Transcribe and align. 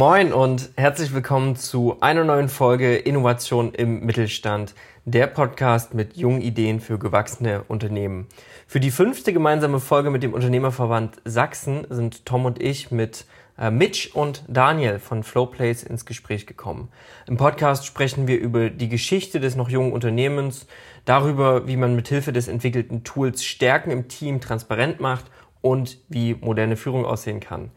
Moin 0.00 0.32
und 0.32 0.70
herzlich 0.78 1.12
willkommen 1.12 1.56
zu 1.56 1.98
einer 2.00 2.24
neuen 2.24 2.48
Folge 2.48 2.96
Innovation 2.96 3.74
im 3.74 4.00
Mittelstand, 4.00 4.74
der 5.04 5.26
Podcast 5.26 5.92
mit 5.92 6.16
jungen 6.16 6.40
Ideen 6.40 6.80
für 6.80 6.98
gewachsene 6.98 7.64
Unternehmen. 7.68 8.26
Für 8.66 8.80
die 8.80 8.92
fünfte 8.92 9.34
gemeinsame 9.34 9.78
Folge 9.78 10.08
mit 10.08 10.22
dem 10.22 10.32
Unternehmerverband 10.32 11.20
Sachsen 11.26 11.86
sind 11.90 12.24
Tom 12.24 12.46
und 12.46 12.62
ich 12.62 12.90
mit 12.90 13.26
äh, 13.58 13.70
Mitch 13.70 14.08
und 14.14 14.42
Daniel 14.48 15.00
von 15.00 15.22
Flowplace 15.22 15.82
ins 15.82 16.06
Gespräch 16.06 16.46
gekommen. 16.46 16.88
Im 17.26 17.36
Podcast 17.36 17.84
sprechen 17.84 18.26
wir 18.26 18.40
über 18.40 18.70
die 18.70 18.88
Geschichte 18.88 19.38
des 19.38 19.54
noch 19.54 19.68
jungen 19.68 19.92
Unternehmens, 19.92 20.66
darüber, 21.04 21.68
wie 21.68 21.76
man 21.76 21.94
mit 21.94 22.08
Hilfe 22.08 22.32
des 22.32 22.48
entwickelten 22.48 23.04
Tools 23.04 23.44
Stärken 23.44 23.90
im 23.90 24.08
Team 24.08 24.40
transparent 24.40 24.98
macht 24.98 25.26
und 25.60 25.98
wie 26.08 26.36
moderne 26.40 26.76
Führung 26.76 27.04
aussehen 27.04 27.40
kann. 27.40 27.70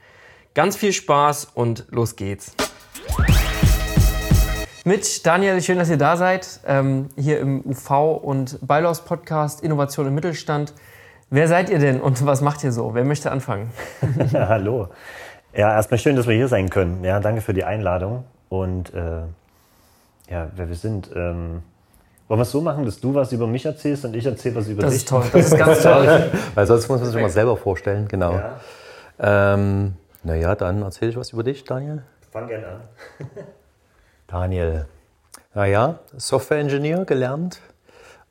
Ganz 0.55 0.75
viel 0.75 0.93
Spaß 0.93 1.47
und 1.55 1.85
los 1.89 2.15
geht's. 2.15 2.51
Mitch, 4.85 5.23
Daniel, 5.23 5.59
schön, 5.63 5.79
dass 5.79 5.89
ihr 5.89 5.97
da 5.97 6.15
seid, 6.15 6.59
ähm, 6.67 7.09
hier 7.15 7.39
im 7.39 7.65
UV 7.65 8.17
und 8.21 8.59
Bylaws 8.61 9.03
Podcast 9.03 9.63
Innovation 9.63 10.05
im 10.05 10.13
Mittelstand. 10.13 10.75
Wer 11.31 11.47
seid 11.47 11.71
ihr 11.71 11.79
denn 11.79 11.99
und 11.99 12.23
was 12.27 12.41
macht 12.41 12.63
ihr 12.63 12.71
so? 12.71 12.93
Wer 12.93 13.03
möchte 13.03 13.31
anfangen? 13.31 13.71
Ja, 14.31 14.47
hallo. 14.47 14.89
Ja, 15.55 15.73
erstmal 15.73 15.97
schön, 15.97 16.15
dass 16.15 16.27
wir 16.27 16.35
hier 16.35 16.47
sein 16.47 16.69
können. 16.69 17.03
Ja, 17.03 17.19
danke 17.19 17.41
für 17.41 17.55
die 17.55 17.63
Einladung. 17.63 18.23
Und 18.49 18.93
äh, 18.93 19.21
ja, 20.29 20.51
wer 20.55 20.69
wir 20.69 20.75
sind. 20.75 21.09
Ähm, 21.15 21.63
wollen 22.27 22.39
wir 22.39 22.43
es 22.43 22.51
so 22.51 22.61
machen, 22.61 22.85
dass 22.85 22.99
du 22.99 23.15
was 23.15 23.31
über 23.31 23.47
mich 23.47 23.65
erzählst 23.65 24.05
und 24.05 24.15
ich 24.15 24.27
erzähle 24.27 24.57
was 24.57 24.67
über 24.67 24.83
das 24.83 24.93
dich? 24.93 25.05
Das 25.05 25.25
ist 25.25 25.31
toll, 25.31 25.41
das 25.41 25.51
ist 25.51 25.57
ganz 25.57 25.81
toll. 25.81 26.31
Weil 26.53 26.67
sonst 26.67 26.87
muss 26.89 27.01
man 27.01 27.09
sich 27.09 27.19
mal 27.19 27.29
selber 27.31 27.57
vorstellen, 27.57 28.07
genau. 28.07 28.33
Ja. 28.33 28.59
Ähm, 29.19 29.95
naja, 30.23 30.55
dann 30.55 30.81
erzähle 30.81 31.11
ich 31.11 31.17
was 31.17 31.31
über 31.31 31.43
dich, 31.43 31.63
Daniel. 31.63 32.03
Fang 32.31 32.47
gerne 32.47 32.67
an. 32.67 32.81
Daniel, 34.27 34.87
naja, 35.53 35.99
Software-Engineer 36.17 37.05
gelernt 37.05 37.59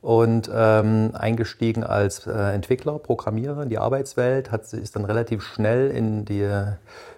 und 0.01 0.51
ähm, 0.53 1.13
eingestiegen 1.15 1.85
als 1.85 2.27
äh, 2.27 2.33
Entwickler, 2.33 2.99
Programmierer 2.99 3.63
in 3.63 3.69
die 3.69 3.79
Arbeitswelt, 3.79 4.51
hat, 4.51 4.73
ist 4.73 4.97
dann 4.97 5.05
relativ 5.05 5.43
schnell 5.45 5.91
in 5.91 6.25
die 6.25 6.49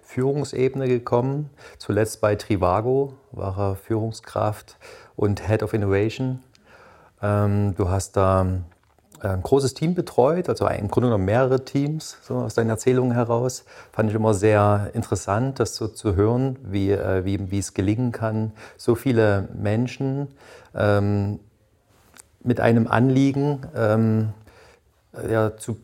Führungsebene 0.02 0.86
gekommen. 0.86 1.50
Zuletzt 1.78 2.20
bei 2.20 2.36
Trivago 2.36 3.14
war 3.32 3.58
er 3.58 3.76
Führungskraft 3.76 4.76
und 5.16 5.48
Head 5.48 5.62
of 5.62 5.72
Innovation. 5.72 6.42
Ähm, 7.22 7.74
du 7.74 7.88
hast 7.88 8.16
da 8.16 8.46
ein 9.24 9.42
großes 9.42 9.74
Team 9.74 9.94
betreut, 9.94 10.48
also 10.48 10.66
im 10.66 10.88
Grunde 10.88 11.08
genommen 11.08 11.24
mehrere 11.24 11.64
Teams, 11.64 12.18
so 12.22 12.36
aus 12.36 12.54
deinen 12.54 12.70
Erzählungen 12.70 13.12
heraus. 13.12 13.64
Fand 13.92 14.10
ich 14.10 14.16
immer 14.16 14.34
sehr 14.34 14.90
interessant, 14.94 15.60
das 15.60 15.76
so 15.76 15.88
zu 15.88 16.16
hören, 16.16 16.58
wie, 16.62 16.90
äh, 16.90 17.24
wie, 17.24 17.50
wie 17.50 17.58
es 17.58 17.74
gelingen 17.74 18.12
kann, 18.12 18.52
so 18.76 18.94
viele 18.94 19.48
Menschen 19.54 20.28
ähm, 20.74 21.40
mit 22.42 22.60
einem 22.60 22.86
Anliegen 22.86 23.66
ähm, 23.74 24.28
ja, 25.28 25.56
zu, 25.56 25.78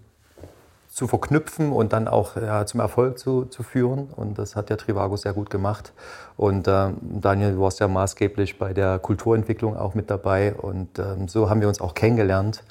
zu 0.88 1.08
verknüpfen 1.08 1.72
und 1.72 1.92
dann 1.92 2.08
auch 2.08 2.36
ja, 2.36 2.66
zum 2.66 2.80
Erfolg 2.80 3.18
zu, 3.18 3.44
zu 3.46 3.62
führen. 3.62 4.08
Und 4.14 4.38
das 4.38 4.56
hat 4.56 4.70
der 4.70 4.76
Trivago 4.76 5.16
sehr 5.16 5.32
gut 5.32 5.50
gemacht. 5.50 5.92
Und 6.36 6.68
äh, 6.68 6.90
Daniel, 7.00 7.54
du 7.54 7.60
warst 7.60 7.80
ja 7.80 7.88
maßgeblich 7.88 8.58
bei 8.58 8.72
der 8.74 8.98
Kulturentwicklung 8.98 9.76
auch 9.76 9.94
mit 9.94 10.10
dabei. 10.10 10.54
Und 10.54 10.98
ähm, 10.98 11.28
so 11.28 11.48
haben 11.48 11.60
wir 11.60 11.68
uns 11.68 11.80
auch 11.80 11.94
kennengelernt. 11.94 12.62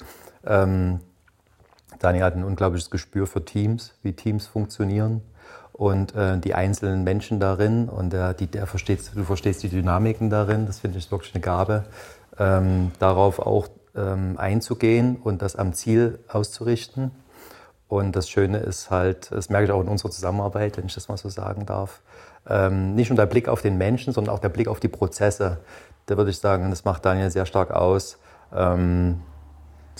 Ähm, 0.46 1.00
Daniel 1.98 2.24
hat 2.24 2.34
ein 2.34 2.44
unglaubliches 2.44 2.90
Gespür 2.90 3.26
für 3.26 3.44
Teams, 3.44 3.94
wie 4.02 4.12
Teams 4.12 4.46
funktionieren 4.46 5.22
und 5.72 6.14
äh, 6.14 6.38
die 6.38 6.54
einzelnen 6.54 7.04
Menschen 7.04 7.40
darin. 7.40 7.88
Und 7.88 8.12
der, 8.12 8.34
die, 8.34 8.46
der 8.46 8.66
versteht, 8.66 9.00
du 9.14 9.24
verstehst 9.24 9.62
die 9.62 9.68
Dynamiken 9.68 10.30
darin. 10.30 10.66
Das 10.66 10.80
finde 10.80 10.98
ich 10.98 11.10
wirklich 11.10 11.34
eine 11.34 11.42
Gabe, 11.42 11.84
ähm, 12.38 12.92
darauf 12.98 13.38
auch 13.38 13.68
ähm, 13.94 14.36
einzugehen 14.38 15.16
und 15.16 15.42
das 15.42 15.56
am 15.56 15.72
Ziel 15.72 16.18
auszurichten. 16.28 17.10
Und 17.88 18.14
das 18.14 18.28
Schöne 18.28 18.58
ist 18.58 18.90
halt, 18.90 19.32
das 19.32 19.50
merke 19.50 19.64
ich 19.64 19.72
auch 19.72 19.80
in 19.80 19.88
unserer 19.88 20.10
Zusammenarbeit, 20.10 20.76
wenn 20.76 20.86
ich 20.86 20.94
das 20.94 21.08
mal 21.08 21.16
so 21.16 21.28
sagen 21.28 21.66
darf, 21.66 22.02
ähm, 22.48 22.94
nicht 22.94 23.10
nur 23.10 23.16
der 23.16 23.26
Blick 23.26 23.48
auf 23.48 23.62
den 23.62 23.78
Menschen, 23.78 24.12
sondern 24.12 24.34
auch 24.34 24.38
der 24.38 24.48
Blick 24.48 24.68
auf 24.68 24.80
die 24.80 24.88
Prozesse. 24.88 25.58
Da 26.06 26.16
würde 26.16 26.30
ich 26.30 26.38
sagen, 26.38 26.70
das 26.70 26.84
macht 26.84 27.04
Daniel 27.04 27.30
sehr 27.30 27.46
stark 27.46 27.72
aus. 27.72 28.18
Ähm, 28.54 29.22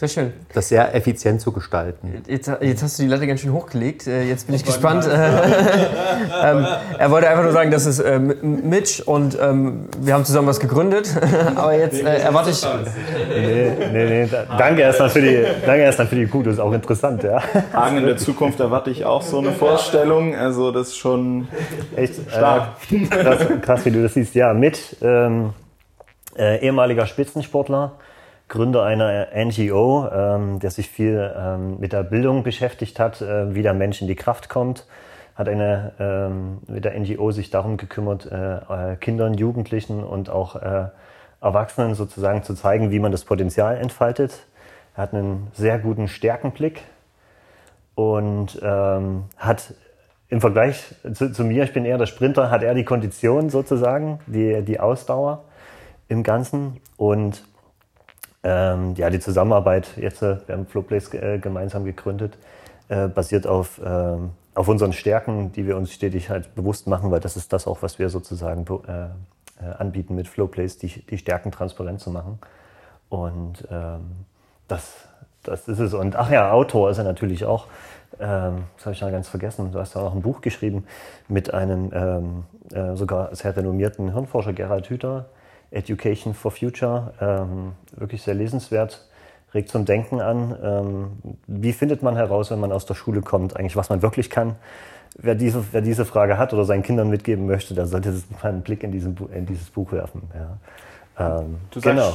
sehr 0.00 0.08
schön. 0.08 0.32
Das 0.54 0.70
sehr 0.70 0.94
effizient 0.94 1.42
zu 1.42 1.52
gestalten. 1.52 2.22
Jetzt, 2.26 2.50
jetzt 2.62 2.82
hast 2.82 2.98
du 2.98 3.02
die 3.02 3.08
Latte 3.10 3.26
ganz 3.26 3.40
schön 3.40 3.52
hochgelegt. 3.52 4.06
Äh, 4.06 4.22
jetzt 4.22 4.46
bin 4.46 4.56
ich 4.56 4.64
gespannt. 4.64 5.06
ähm, 6.42 6.66
er 6.98 7.10
wollte 7.10 7.28
einfach 7.28 7.42
nur 7.42 7.52
sagen, 7.52 7.70
das 7.70 7.84
ist 7.84 7.98
äh, 7.98 8.18
Mitch 8.18 9.02
und 9.04 9.38
ähm, 9.38 9.90
wir 10.00 10.14
haben 10.14 10.24
zusammen 10.24 10.48
was 10.48 10.58
gegründet. 10.58 11.10
Aber 11.54 11.74
jetzt 11.74 12.02
äh, 12.02 12.16
erwarte 12.16 12.48
ich. 12.48 12.66
Nee, 13.28 13.72
nee, 13.92 14.24
nee. 14.24 14.28
Danke 14.56 14.80
erstmal 14.80 15.10
für 15.10 15.20
die, 15.20 15.44
danke 15.66 15.82
erstmal 15.82 16.06
für 16.06 16.16
die 16.16 16.26
Kuh. 16.26 16.42
Das 16.42 16.54
ist 16.54 16.60
auch 16.60 16.72
interessant, 16.72 17.22
ja. 17.22 17.42
Hagen 17.74 17.98
in 17.98 18.06
der 18.06 18.16
Zukunft 18.16 18.58
erwarte 18.58 18.90
ich 18.90 19.04
auch 19.04 19.20
so 19.20 19.38
eine 19.38 19.52
Vorstellung. 19.52 20.34
Also 20.34 20.72
das 20.72 20.88
ist 20.88 20.96
schon 20.96 21.46
echt 21.94 22.14
stark. 22.30 22.68
Äh, 22.90 23.04
krass, 23.04 23.46
krass, 23.60 23.84
wie 23.84 23.90
du 23.90 24.02
das 24.02 24.14
siehst. 24.14 24.34
Ja, 24.34 24.54
mit 24.54 24.96
ähm, 25.02 25.52
äh, 26.38 26.64
ehemaliger 26.64 27.06
Spitzensportler 27.06 27.98
Gründer 28.50 28.82
einer 28.82 29.28
NGO, 29.32 30.08
ähm, 30.12 30.58
der 30.58 30.70
sich 30.72 30.90
viel 30.90 31.32
ähm, 31.36 31.78
mit 31.78 31.92
der 31.92 32.02
Bildung 32.02 32.42
beschäftigt 32.42 32.98
hat, 32.98 33.22
äh, 33.22 33.54
wie 33.54 33.62
der 33.62 33.74
Mensch 33.74 34.02
in 34.02 34.08
die 34.08 34.16
Kraft 34.16 34.48
kommt, 34.48 34.86
hat 35.36 35.48
eine 35.48 35.92
ähm, 36.00 36.58
mit 36.66 36.84
der 36.84 36.98
NGO 36.98 37.30
sich 37.30 37.50
darum 37.50 37.76
gekümmert, 37.76 38.26
äh, 38.30 38.56
äh, 38.56 38.96
Kindern, 38.96 39.34
Jugendlichen 39.34 40.02
und 40.02 40.30
auch 40.30 40.56
äh, 40.56 40.88
Erwachsenen 41.40 41.94
sozusagen 41.94 42.42
zu 42.42 42.54
zeigen, 42.54 42.90
wie 42.90 42.98
man 42.98 43.12
das 43.12 43.24
Potenzial 43.24 43.78
entfaltet. 43.78 44.46
Er 44.96 45.04
hat 45.04 45.14
einen 45.14 45.46
sehr 45.54 45.78
guten 45.78 46.08
Stärkenblick 46.08 46.82
und 47.94 48.60
ähm, 48.62 49.26
hat 49.38 49.74
im 50.28 50.40
Vergleich 50.40 50.96
zu, 51.14 51.32
zu, 51.32 51.44
mir, 51.44 51.62
ich 51.62 51.72
bin 51.72 51.84
eher 51.84 51.98
der 51.98 52.06
Sprinter, 52.06 52.50
hat 52.50 52.64
er 52.64 52.74
die 52.74 52.84
Kondition 52.84 53.48
sozusagen, 53.48 54.18
die, 54.26 54.62
die 54.62 54.80
Ausdauer 54.80 55.44
im 56.08 56.24
Ganzen 56.24 56.80
und 56.96 57.44
ähm, 58.42 58.94
ja, 58.96 59.10
die 59.10 59.20
Zusammenarbeit 59.20 59.96
jetzt, 59.96 60.22
äh, 60.22 60.36
wir 60.46 60.56
haben 60.56 60.66
Flowplace 60.66 61.12
äh, 61.14 61.38
gemeinsam 61.38 61.84
gegründet, 61.84 62.38
äh, 62.88 63.08
basiert 63.08 63.46
auf, 63.46 63.80
ähm, 63.84 64.30
auf 64.54 64.68
unseren 64.68 64.92
Stärken, 64.92 65.52
die 65.52 65.66
wir 65.66 65.76
uns 65.76 65.92
stetig 65.92 66.30
halt 66.30 66.54
bewusst 66.54 66.86
machen, 66.86 67.10
weil 67.10 67.20
das 67.20 67.36
ist 67.36 67.52
das 67.52 67.66
auch, 67.66 67.82
was 67.82 67.98
wir 67.98 68.08
sozusagen 68.08 68.64
äh, 68.86 69.04
äh, 69.62 69.74
anbieten 69.78 70.14
mit 70.14 70.28
Flowplace, 70.28 70.78
die, 70.78 70.88
die 70.88 71.18
Stärken 71.18 71.52
transparent 71.52 72.00
zu 72.00 72.10
machen. 72.10 72.38
Und 73.08 73.66
ähm, 73.70 74.24
das, 74.68 75.08
das 75.42 75.68
ist 75.68 75.78
es. 75.78 75.94
Und 75.94 76.16
ach 76.16 76.30
ja, 76.30 76.52
Autor 76.52 76.90
ist 76.90 76.98
er 76.98 77.04
natürlich 77.04 77.44
auch. 77.44 77.66
Ähm, 78.18 78.64
das 78.76 78.86
habe 78.86 78.94
ich 78.94 79.00
noch 79.00 79.10
ganz 79.10 79.28
vergessen. 79.28 79.72
Du 79.72 79.78
hast 79.78 79.94
ja 79.94 80.00
auch 80.00 80.14
ein 80.14 80.22
Buch 80.22 80.40
geschrieben 80.40 80.86
mit 81.28 81.52
einem 81.52 81.90
ähm, 81.92 82.44
äh, 82.72 82.96
sogar 82.96 83.34
sehr 83.34 83.56
renommierten 83.56 84.12
Hirnforscher 84.12 84.52
Gerald 84.52 84.88
Hüther, 84.88 85.26
Education 85.70 86.34
for 86.34 86.50
Future, 86.50 87.12
ähm, 87.20 87.72
wirklich 87.96 88.22
sehr 88.22 88.34
lesenswert, 88.34 89.06
regt 89.54 89.68
zum 89.68 89.84
Denken 89.84 90.20
an. 90.20 90.56
Ähm, 90.62 91.06
wie 91.46 91.72
findet 91.72 92.02
man 92.02 92.16
heraus, 92.16 92.50
wenn 92.50 92.60
man 92.60 92.72
aus 92.72 92.86
der 92.86 92.94
Schule 92.94 93.22
kommt, 93.22 93.56
eigentlich 93.56 93.76
was 93.76 93.88
man 93.88 94.02
wirklich 94.02 94.30
kann? 94.30 94.56
Wer 95.16 95.34
diese, 95.34 95.64
wer 95.72 95.80
diese 95.80 96.04
Frage 96.04 96.38
hat 96.38 96.52
oder 96.52 96.64
seinen 96.64 96.82
Kindern 96.82 97.10
mitgeben 97.10 97.46
möchte, 97.46 97.74
der 97.74 97.86
sollte 97.86 98.22
einen 98.42 98.62
Blick 98.62 98.82
in, 98.82 98.92
diesen, 98.92 99.16
in 99.32 99.46
dieses 99.46 99.70
Buch 99.70 99.92
werfen. 99.92 100.22
Ja. 100.34 101.40
Ähm, 101.40 101.56
du 101.70 101.80
sagst, 101.80 101.96
genau. 101.96 102.12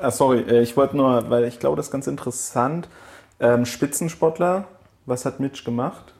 Ah, 0.00 0.10
sorry, 0.10 0.40
äh, 0.42 0.62
ich 0.62 0.76
wollte 0.76 0.96
nur, 0.96 1.28
weil 1.30 1.44
ich 1.44 1.58
glaube, 1.58 1.76
das 1.76 1.86
ist 1.86 1.92
ganz 1.92 2.06
interessant. 2.06 2.88
Ähm, 3.40 3.64
Spitzensportler, 3.64 4.64
was 5.06 5.24
hat 5.24 5.40
Mitch 5.40 5.64
gemacht? 5.64 6.14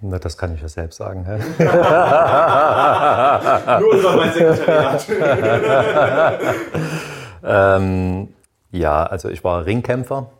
Na, 0.00 0.18
das 0.18 0.36
kann 0.36 0.54
ich 0.54 0.60
ja 0.60 0.68
selbst 0.68 0.98
sagen. 0.98 1.24
Nur 3.80 3.94
über 3.94 4.16
mein 4.16 4.32
Sekretariat. 4.32 5.06
ähm, 7.42 8.28
ja, 8.70 9.04
also 9.04 9.28
ich 9.30 9.42
war 9.42 9.64
Ringkämpfer. 9.64 10.30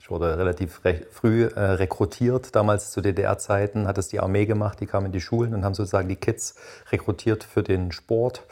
Ich 0.00 0.10
wurde 0.10 0.36
relativ 0.36 0.80
früh 1.12 1.44
äh, 1.44 1.60
rekrutiert, 1.60 2.56
damals 2.56 2.90
zu 2.90 3.00
DDR-Zeiten, 3.02 3.86
hat 3.86 3.98
es 3.98 4.08
die 4.08 4.18
Armee 4.18 4.46
gemacht, 4.46 4.80
die 4.80 4.86
kamen 4.86 5.06
in 5.06 5.12
die 5.12 5.20
Schulen 5.20 5.54
und 5.54 5.64
haben 5.64 5.74
sozusagen 5.74 6.08
die 6.08 6.16
Kids 6.16 6.56
rekrutiert 6.90 7.44
für 7.44 7.62
den 7.62 7.92
Sport. 7.92 8.42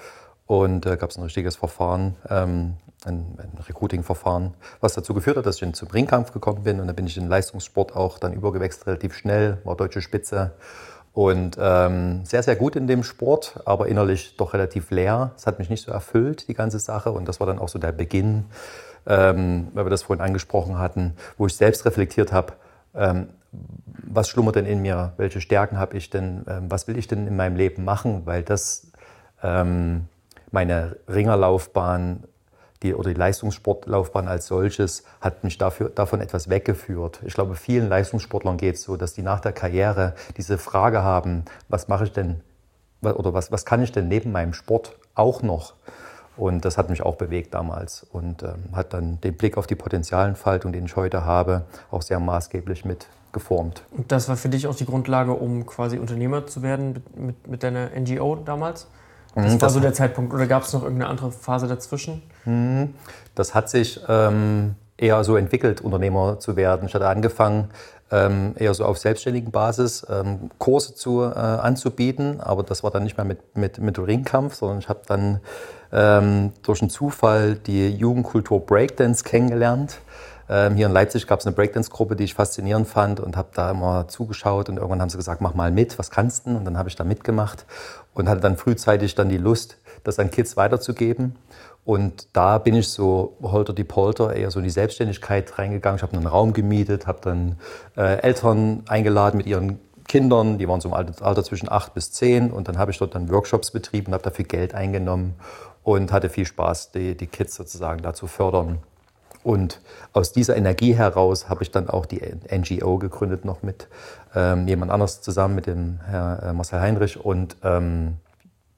Und 0.46 0.86
da 0.86 0.92
äh, 0.92 0.96
gab 0.96 1.10
es 1.10 1.16
ein 1.16 1.24
richtiges 1.24 1.56
Verfahren, 1.56 2.16
ähm, 2.28 2.74
ein, 3.06 3.36
ein 3.38 3.58
Recruiting-Verfahren, 3.66 4.54
was 4.80 4.94
dazu 4.94 5.14
geführt 5.14 5.36
hat, 5.36 5.46
dass 5.46 5.60
ich 5.60 5.72
zum 5.72 5.88
Ringkampf 5.88 6.32
gekommen 6.32 6.62
bin. 6.62 6.80
Und 6.80 6.86
dann 6.86 6.96
bin 6.96 7.06
ich 7.06 7.16
in 7.16 7.24
den 7.24 7.30
Leistungssport 7.30 7.96
auch 7.96 8.18
dann 8.18 8.32
übergewechselt, 8.32 8.86
relativ 8.86 9.14
schnell, 9.14 9.58
war 9.64 9.76
deutsche 9.76 10.02
Spitze. 10.02 10.52
Und 11.12 11.56
ähm, 11.60 12.24
sehr, 12.24 12.42
sehr 12.42 12.56
gut 12.56 12.76
in 12.76 12.86
dem 12.86 13.02
Sport, 13.02 13.60
aber 13.64 13.88
innerlich 13.88 14.36
doch 14.36 14.54
relativ 14.54 14.90
leer. 14.90 15.32
Es 15.36 15.46
hat 15.46 15.58
mich 15.58 15.68
nicht 15.68 15.84
so 15.84 15.90
erfüllt, 15.90 16.46
die 16.48 16.54
ganze 16.54 16.78
Sache. 16.78 17.10
Und 17.10 17.26
das 17.26 17.40
war 17.40 17.46
dann 17.46 17.58
auch 17.58 17.68
so 17.68 17.78
der 17.78 17.92
Beginn, 17.92 18.44
ähm, 19.06 19.68
weil 19.74 19.86
wir 19.86 19.90
das 19.90 20.04
vorhin 20.04 20.24
angesprochen 20.24 20.78
hatten, 20.78 21.14
wo 21.36 21.46
ich 21.46 21.56
selbst 21.56 21.84
reflektiert 21.84 22.32
habe, 22.32 22.52
ähm, 22.94 23.28
was 23.52 24.28
schlummert 24.28 24.56
denn 24.56 24.66
in 24.66 24.82
mir, 24.82 25.12
welche 25.16 25.40
Stärken 25.40 25.78
habe 25.78 25.96
ich 25.96 26.10
denn, 26.10 26.44
ähm, 26.48 26.70
was 26.70 26.86
will 26.86 26.96
ich 26.96 27.08
denn 27.08 27.26
in 27.26 27.36
meinem 27.36 27.56
Leben 27.56 27.84
machen, 27.84 28.22
weil 28.24 28.42
das 28.42 28.92
ähm, 29.42 30.06
meine 30.52 30.96
Ringerlaufbahn 31.08 32.24
die, 32.82 32.94
oder 32.94 33.10
die 33.10 33.18
Leistungssportlaufbahn 33.18 34.28
als 34.28 34.46
solches 34.46 35.04
hat 35.20 35.44
mich 35.44 35.58
dafür, 35.58 35.90
davon 35.90 36.20
etwas 36.20 36.48
weggeführt. 36.48 37.20
Ich 37.24 37.34
glaube, 37.34 37.54
vielen 37.54 37.88
Leistungssportlern 37.88 38.56
geht 38.56 38.76
es 38.76 38.82
so, 38.82 38.96
dass 38.96 39.12
die 39.12 39.22
nach 39.22 39.40
der 39.40 39.52
Karriere 39.52 40.14
diese 40.36 40.58
Frage 40.58 41.02
haben, 41.02 41.44
was 41.68 41.88
mache 41.88 42.04
ich 42.04 42.12
denn 42.12 42.40
oder 43.02 43.32
was, 43.32 43.50
was 43.50 43.64
kann 43.64 43.82
ich 43.82 43.92
denn 43.92 44.08
neben 44.08 44.32
meinem 44.32 44.52
Sport 44.52 44.98
auch 45.14 45.42
noch? 45.42 45.74
Und 46.36 46.64
das 46.64 46.78
hat 46.78 46.88
mich 46.88 47.02
auch 47.02 47.16
bewegt 47.16 47.54
damals 47.54 48.06
und 48.12 48.42
ähm, 48.42 48.74
hat 48.74 48.94
dann 48.94 49.20
den 49.20 49.36
Blick 49.36 49.58
auf 49.58 49.66
die 49.66 49.74
Potenzialentfaltung, 49.74 50.72
den 50.72 50.86
ich 50.86 50.96
heute 50.96 51.24
habe, 51.24 51.66
auch 51.90 52.02
sehr 52.02 52.20
maßgeblich 52.20 52.84
mit 52.84 53.08
geformt. 53.32 53.82
Und 53.96 54.10
das 54.10 54.28
war 54.28 54.36
für 54.36 54.48
dich 54.48 54.66
auch 54.66 54.74
die 54.74 54.86
Grundlage, 54.86 55.32
um 55.32 55.66
quasi 55.66 55.98
Unternehmer 55.98 56.46
zu 56.46 56.62
werden 56.62 56.92
mit, 56.92 57.16
mit, 57.16 57.46
mit 57.46 57.62
deiner 57.62 57.90
NGO 57.90 58.36
damals? 58.36 58.88
Das 59.34 59.44
mhm, 59.44 59.50
war 59.52 59.58
das 59.58 59.72
so 59.74 59.80
der 59.80 59.92
Zeitpunkt 59.92 60.34
oder 60.34 60.46
gab 60.46 60.64
es 60.64 60.72
noch 60.72 60.82
irgendeine 60.82 61.10
andere 61.10 61.30
Phase 61.30 61.68
dazwischen? 61.68 62.22
Mhm. 62.44 62.94
Das 63.34 63.54
hat 63.54 63.70
sich 63.70 64.00
ähm, 64.08 64.74
eher 64.96 65.22
so 65.24 65.36
entwickelt, 65.36 65.80
Unternehmer 65.80 66.40
zu 66.40 66.56
werden. 66.56 66.86
Ich 66.86 66.94
hatte 66.94 67.06
angefangen, 67.06 67.68
ähm, 68.12 68.54
eher 68.56 68.74
so 68.74 68.84
auf 68.84 68.98
selbstständigen 68.98 69.52
Basis 69.52 70.04
ähm, 70.10 70.50
Kurse 70.58 70.94
zu, 70.94 71.22
äh, 71.22 71.34
anzubieten, 71.34 72.40
aber 72.40 72.62
das 72.62 72.82
war 72.82 72.90
dann 72.90 73.04
nicht 73.04 73.16
mehr 73.16 73.24
mit, 73.24 73.56
mit, 73.56 73.78
mit 73.78 73.98
Ringkampf, 73.98 74.54
sondern 74.54 74.80
ich 74.80 74.88
habe 74.88 75.02
dann 75.06 75.40
ähm, 75.92 76.52
durch 76.62 76.82
einen 76.82 76.90
Zufall 76.90 77.54
die 77.54 77.88
Jugendkultur 77.88 78.64
Breakdance 78.66 79.22
kennengelernt. 79.22 80.00
Ähm, 80.52 80.74
hier 80.74 80.86
in 80.86 80.92
Leipzig 80.92 81.28
gab 81.28 81.38
es 81.38 81.46
eine 81.46 81.54
Breakdance-Gruppe, 81.54 82.16
die 82.16 82.24
ich 82.24 82.34
faszinierend 82.34 82.88
fand 82.88 83.20
und 83.20 83.36
habe 83.36 83.50
da 83.54 83.70
immer 83.70 84.08
zugeschaut 84.08 84.68
und 84.68 84.78
irgendwann 84.78 85.00
haben 85.00 85.08
sie 85.08 85.16
gesagt, 85.16 85.40
mach 85.40 85.54
mal 85.54 85.70
mit, 85.70 85.96
was 85.96 86.10
kannst 86.10 86.46
du? 86.46 86.56
Und 86.56 86.64
dann 86.64 86.76
habe 86.76 86.88
ich 86.88 86.96
da 86.96 87.04
mitgemacht 87.04 87.66
und 88.14 88.28
hatte 88.28 88.40
dann 88.40 88.56
frühzeitig 88.56 89.14
dann 89.14 89.28
die 89.28 89.38
Lust, 89.38 89.78
das 90.02 90.18
an 90.18 90.32
Kids 90.32 90.56
weiterzugeben. 90.56 91.36
Und 91.84 92.26
da 92.32 92.58
bin 92.58 92.74
ich 92.74 92.88
so 92.88 93.36
holter 93.40 93.72
die 93.72 93.84
Polter 93.84 94.34
eher 94.34 94.50
so 94.50 94.58
in 94.58 94.64
die 94.64 94.70
Selbstständigkeit 94.70 95.56
reingegangen. 95.56 95.98
Ich 95.98 96.02
habe 96.02 96.16
einen 96.16 96.26
Raum 96.26 96.52
gemietet, 96.52 97.06
habe 97.06 97.20
dann 97.22 97.56
äh, 97.96 98.20
Eltern 98.20 98.82
eingeladen 98.88 99.36
mit 99.36 99.46
ihren 99.46 99.78
Kindern, 100.08 100.58
die 100.58 100.66
waren 100.66 100.80
so 100.80 100.88
im 100.88 100.94
Alter, 100.94 101.44
zwischen 101.44 101.70
acht 101.70 101.94
bis 101.94 102.10
zehn 102.10 102.50
und 102.50 102.66
dann 102.66 102.76
habe 102.76 102.90
ich 102.90 102.98
dort 102.98 103.14
dann 103.14 103.30
Workshops 103.30 103.70
betrieben 103.70 104.12
habe 104.12 104.24
dafür 104.24 104.44
Geld 104.44 104.74
eingenommen 104.74 105.34
und 105.84 106.10
hatte 106.10 106.28
viel 106.28 106.44
Spaß, 106.46 106.90
die, 106.90 107.16
die 107.16 107.28
Kids 107.28 107.54
sozusagen 107.54 108.02
da 108.02 108.12
zu 108.12 108.26
fördern. 108.26 108.80
Und 109.42 109.80
aus 110.12 110.32
dieser 110.32 110.56
Energie 110.56 110.94
heraus 110.94 111.48
habe 111.48 111.62
ich 111.62 111.70
dann 111.70 111.88
auch 111.88 112.06
die 112.06 112.20
NGO 112.50 112.98
gegründet, 112.98 113.44
noch 113.44 113.62
mit 113.62 113.88
ähm, 114.34 114.68
jemand 114.68 114.92
anders 114.92 115.22
zusammen, 115.22 115.54
mit 115.54 115.66
dem 115.66 116.00
Herr 116.06 116.42
äh, 116.42 116.52
Marcel 116.52 116.80
Heinrich. 116.80 117.24
Und 117.24 117.56
ähm, 117.62 118.16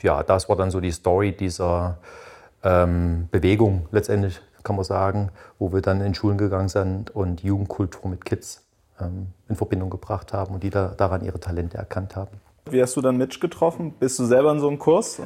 ja, 0.03 0.23
das 0.23 0.49
war 0.49 0.57
dann 0.57 0.71
so 0.71 0.81
die 0.81 0.93
Story 0.93 1.33
dieser 1.33 1.99
ähm, 2.63 3.29
Bewegung 3.31 3.87
letztendlich, 3.91 4.41
kann 4.63 4.77
man 4.77 4.85
sagen, 4.85 5.31
wo 5.59 5.73
wir 5.73 5.81
dann 5.81 6.01
in 6.01 6.15
Schulen 6.15 6.39
gegangen 6.39 6.69
sind 6.69 7.11
und 7.11 7.43
Jugendkultur 7.43 8.09
mit 8.09 8.25
Kids 8.25 8.63
ähm, 9.01 9.29
in 9.49 9.57
Verbindung 9.57 9.91
gebracht 9.91 10.33
haben 10.33 10.55
und 10.55 10.63
die 10.63 10.71
da, 10.71 10.89
daran 10.97 11.25
ihre 11.25 11.41
Talente 11.41 11.79
erkannt 11.79 12.15
haben. 12.15 12.41
Wie 12.71 12.81
hast 12.81 12.97
du 12.97 13.01
dann 13.01 13.17
Mitch 13.17 13.41
getroffen? 13.41 13.93
Bist 13.99 14.21
du 14.21 14.25
selber 14.25 14.53
in 14.53 14.61
so 14.61 14.69
einem 14.69 14.79
Kurs? 14.79 15.19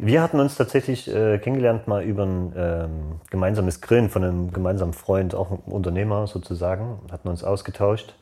Wir 0.00 0.22
hatten 0.22 0.38
uns 0.38 0.56
tatsächlich 0.56 1.12
äh, 1.12 1.38
kennengelernt 1.38 1.88
mal 1.88 2.04
über 2.04 2.24
ein 2.24 2.52
ähm, 2.56 2.90
gemeinsames 3.30 3.80
Grillen 3.80 4.10
von 4.10 4.22
einem 4.22 4.52
gemeinsamen 4.52 4.92
Freund, 4.92 5.34
auch 5.34 5.50
ein 5.50 5.72
Unternehmer 5.72 6.28
sozusagen, 6.28 7.00
hatten 7.10 7.26
uns 7.26 7.42
ausgetauscht 7.42 8.14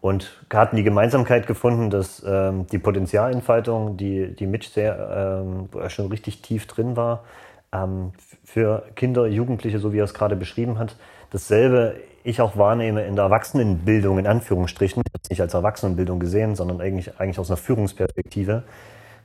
und 0.00 0.40
hatten 0.52 0.76
die 0.76 0.84
Gemeinsamkeit 0.84 1.48
gefunden, 1.48 1.90
dass 1.90 2.22
ähm, 2.24 2.68
die 2.68 2.78
Potenzialentfaltung, 2.78 3.96
die, 3.96 4.36
die 4.36 4.46
Mitch 4.46 4.70
sehr, 4.70 5.42
ähm, 5.42 5.68
wo 5.72 5.80
er 5.80 5.90
schon 5.90 6.06
richtig 6.06 6.42
tief 6.42 6.68
drin 6.68 6.96
war, 6.96 7.24
ähm, 7.72 8.12
für 8.44 8.84
Kinder, 8.94 9.26
Jugendliche, 9.26 9.80
so 9.80 9.92
wie 9.92 9.98
er 9.98 10.04
es 10.04 10.14
gerade 10.14 10.36
beschrieben 10.36 10.78
hat, 10.78 10.94
dasselbe 11.30 11.96
ich 12.22 12.40
auch 12.40 12.56
wahrnehme 12.56 13.04
in 13.04 13.16
der 13.16 13.24
Erwachsenenbildung, 13.24 14.20
in 14.20 14.28
Anführungsstrichen, 14.28 15.02
nicht 15.28 15.40
als 15.40 15.54
Erwachsenenbildung 15.54 16.20
gesehen, 16.20 16.54
sondern 16.54 16.80
eigentlich, 16.80 17.18
eigentlich 17.18 17.40
aus 17.40 17.50
einer 17.50 17.56
Führungsperspektive. 17.56 18.62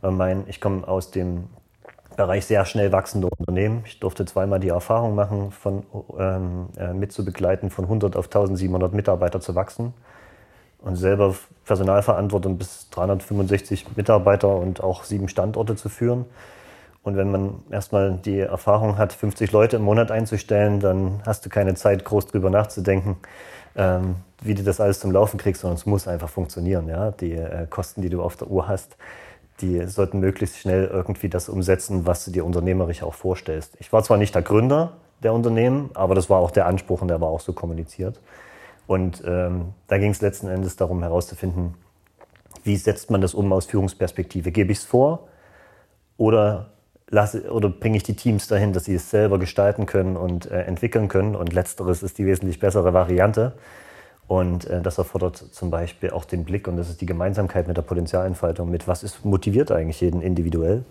Weil 0.01 0.11
mein, 0.11 0.43
ich 0.47 0.59
komme 0.59 0.87
aus 0.87 1.11
dem 1.11 1.45
Bereich 2.15 2.45
sehr 2.45 2.65
schnell 2.65 2.91
wachsende 2.91 3.27
Unternehmen. 3.29 3.83
Ich 3.85 3.99
durfte 3.99 4.25
zweimal 4.25 4.59
die 4.59 4.69
Erfahrung 4.69 5.15
machen, 5.15 5.51
von, 5.51 5.83
ähm, 6.17 6.67
äh, 6.77 6.93
mitzubegleiten, 6.93 7.69
von 7.69 7.85
100 7.85 8.15
auf 8.15 8.25
1700 8.25 8.93
Mitarbeiter 8.93 9.41
zu 9.41 9.55
wachsen 9.55 9.93
und 10.79 10.95
selber 10.95 11.35
Personalverantwortung 11.65 12.57
bis 12.57 12.89
365 12.91 13.97
Mitarbeiter 13.97 14.55
und 14.55 14.81
auch 14.81 15.03
sieben 15.03 15.27
Standorte 15.27 15.75
zu 15.75 15.89
führen. 15.89 16.25
Und 17.01 17.17
wenn 17.17 17.31
man 17.31 17.63
erstmal 17.69 18.13
die 18.13 18.39
Erfahrung 18.39 18.97
hat, 18.97 19.13
50 19.13 19.51
Leute 19.51 19.75
im 19.75 19.83
Monat 19.83 20.09
einzustellen, 20.09 20.79
dann 20.79 21.21
hast 21.25 21.45
du 21.45 21.49
keine 21.49 21.75
Zeit, 21.75 22.05
groß 22.05 22.27
drüber 22.27 22.49
nachzudenken, 22.49 23.17
ähm, 23.75 24.15
wie 24.41 24.55
du 24.55 24.63
das 24.63 24.79
alles 24.79 24.99
zum 24.99 25.11
Laufen 25.11 25.37
kriegst, 25.37 25.61
sondern 25.61 25.77
es 25.77 25.85
muss 25.85 26.07
einfach 26.07 26.29
funktionieren. 26.29 26.87
Ja? 26.87 27.11
Die 27.11 27.33
äh, 27.33 27.67
Kosten, 27.69 28.01
die 28.01 28.09
du 28.09 28.23
auf 28.23 28.37
der 28.37 28.47
Uhr 28.47 28.67
hast, 28.67 28.97
die 29.61 29.85
sollten 29.87 30.19
möglichst 30.19 30.57
schnell 30.57 30.85
irgendwie 30.85 31.29
das 31.29 31.49
umsetzen, 31.49 32.05
was 32.05 32.25
du 32.25 32.31
dir 32.31 32.45
unternehmerisch 32.45 33.03
auch 33.03 33.13
vorstellst. 33.13 33.75
Ich 33.79 33.93
war 33.93 34.03
zwar 34.03 34.17
nicht 34.17 34.35
der 34.35 34.41
Gründer 34.41 34.93
der 35.23 35.33
Unternehmen, 35.33 35.89
aber 35.93 36.13
das 36.13 36.29
war 36.29 36.39
auch 36.39 36.51
der 36.51 36.65
Anspruch 36.65 37.01
und 37.01 37.07
der 37.07 37.21
war 37.21 37.29
auch 37.29 37.39
so 37.39 37.53
kommuniziert. 37.53 38.19
Und 38.87 39.23
ähm, 39.25 39.73
da 39.87 39.97
ging 39.97 40.11
es 40.11 40.21
letzten 40.21 40.47
Endes 40.47 40.75
darum 40.75 41.01
herauszufinden, 41.01 41.73
wie 42.63 42.75
setzt 42.75 43.11
man 43.11 43.21
das 43.21 43.33
um 43.33 43.51
aus 43.53 43.65
Führungsperspektive? 43.65 44.51
Gebe 44.51 44.71
ich 44.71 44.79
es 44.79 44.83
vor 44.83 45.27
oder, 46.17 46.71
lasse, 47.09 47.51
oder 47.51 47.69
bringe 47.69 47.97
ich 47.97 48.03
die 48.03 48.15
Teams 48.15 48.47
dahin, 48.47 48.73
dass 48.73 48.85
sie 48.85 48.95
es 48.95 49.09
selber 49.09 49.39
gestalten 49.39 49.85
können 49.85 50.17
und 50.17 50.49
äh, 50.51 50.63
entwickeln 50.63 51.07
können? 51.07 51.35
Und 51.35 51.53
letzteres 51.53 52.03
ist 52.03 52.17
die 52.17 52.25
wesentlich 52.25 52.59
bessere 52.59 52.93
Variante. 52.93 53.53
Und 54.27 54.65
äh, 54.65 54.81
das 54.81 54.97
erfordert 54.97 55.37
zum 55.37 55.69
Beispiel 55.69 56.09
auch 56.09 56.25
den 56.25 56.45
Blick 56.45 56.67
und 56.67 56.77
das 56.77 56.89
ist 56.89 57.01
die 57.01 57.05
Gemeinsamkeit 57.05 57.67
mit 57.67 57.77
der 57.77 57.83
Potenzialentfaltung, 57.83 58.69
mit 58.69 58.87
was 58.87 59.03
ist 59.03 59.23
motiviert 59.23 59.71
eigentlich 59.71 60.01
jeden 60.01 60.21
individuell 60.21 60.83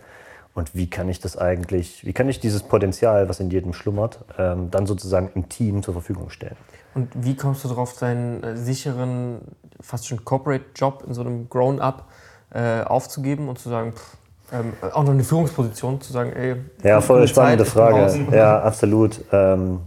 und 0.54 0.74
wie 0.74 0.88
kann 0.88 1.08
ich 1.08 1.18
das 1.20 1.36
eigentlich, 1.36 2.04
wie 2.06 2.12
kann 2.12 2.28
ich 2.28 2.38
dieses 2.38 2.62
Potenzial, 2.62 3.28
was 3.28 3.40
in 3.40 3.50
jedem 3.50 3.72
schlummert, 3.72 4.20
ähm, 4.38 4.70
dann 4.70 4.86
sozusagen 4.86 5.30
im 5.34 5.48
Team 5.48 5.82
zur 5.82 5.94
Verfügung 5.94 6.30
stellen. 6.30 6.56
Und 6.94 7.08
wie 7.14 7.34
kommst 7.34 7.64
du 7.64 7.68
darauf, 7.68 7.98
deinen 7.98 8.42
äh, 8.44 8.56
sicheren, 8.56 9.40
fast 9.80 10.06
schon 10.06 10.24
Corporate-Job 10.24 11.04
in 11.08 11.14
so 11.14 11.22
einem 11.22 11.48
Grown-up 11.48 12.06
äh, 12.50 12.82
aufzugeben 12.82 13.48
und 13.48 13.58
zu 13.58 13.68
sagen, 13.68 13.94
pff, 13.94 14.16
ähm, 14.52 14.74
auch 14.92 15.02
noch 15.02 15.10
eine 15.10 15.24
Führungsposition, 15.24 16.00
zu 16.00 16.12
sagen, 16.12 16.32
ey, 16.32 16.56
ja, 16.84 17.00
voll 17.00 17.26
spannende 17.26 17.64
Frage. 17.64 18.26
Ja, 18.30 18.62
absolut. 18.62 19.24
Ähm, 19.32 19.80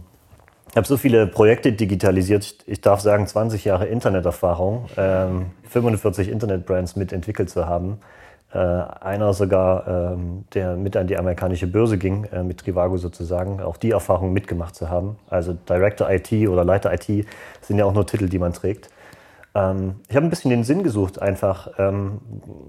habe 0.78 0.86
so 0.86 0.96
viele 0.96 1.26
Projekte 1.26 1.72
digitalisiert. 1.72 2.54
Ich 2.66 2.80
darf 2.80 3.00
sagen, 3.00 3.26
20 3.26 3.64
Jahre 3.64 3.86
Interneterfahrung, 3.86 4.86
ähm, 4.96 5.46
45 5.68 6.30
Internetbrands 6.30 6.96
mitentwickelt 6.96 7.50
zu 7.50 7.66
haben. 7.66 7.98
Äh, 8.54 8.58
einer 8.58 9.34
sogar, 9.34 9.86
ähm, 10.14 10.44
der 10.54 10.76
mit 10.76 10.96
an 10.96 11.06
die 11.06 11.18
amerikanische 11.18 11.66
Börse 11.66 11.98
ging, 11.98 12.24
äh, 12.32 12.42
mit 12.42 12.60
Trivago 12.60 12.96
sozusagen, 12.96 13.60
auch 13.60 13.76
die 13.76 13.90
Erfahrung 13.90 14.32
mitgemacht 14.32 14.74
zu 14.74 14.88
haben. 14.88 15.18
Also 15.28 15.52
Director 15.52 16.08
IT 16.10 16.32
oder 16.48 16.64
Leiter 16.64 16.94
IT 16.94 17.26
sind 17.60 17.78
ja 17.78 17.84
auch 17.84 17.92
nur 17.92 18.06
Titel, 18.06 18.28
die 18.28 18.38
man 18.38 18.54
trägt. 18.54 18.88
Ähm, 19.54 19.96
ich 20.08 20.16
habe 20.16 20.26
ein 20.26 20.30
bisschen 20.30 20.50
den 20.50 20.64
Sinn 20.64 20.82
gesucht, 20.82 21.20
einfach 21.20 21.72
ähm, 21.78 22.20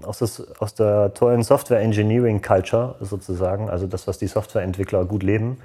aus, 0.02 0.18
das, 0.18 0.44
aus 0.58 0.74
der 0.74 1.14
tollen 1.14 1.42
Software 1.42 1.80
Engineering 1.80 2.42
Culture 2.42 2.96
sozusagen, 3.00 3.70
also 3.70 3.86
das, 3.86 4.06
was 4.06 4.18
die 4.18 4.26
Softwareentwickler 4.26 5.06
gut 5.06 5.22
leben 5.22 5.58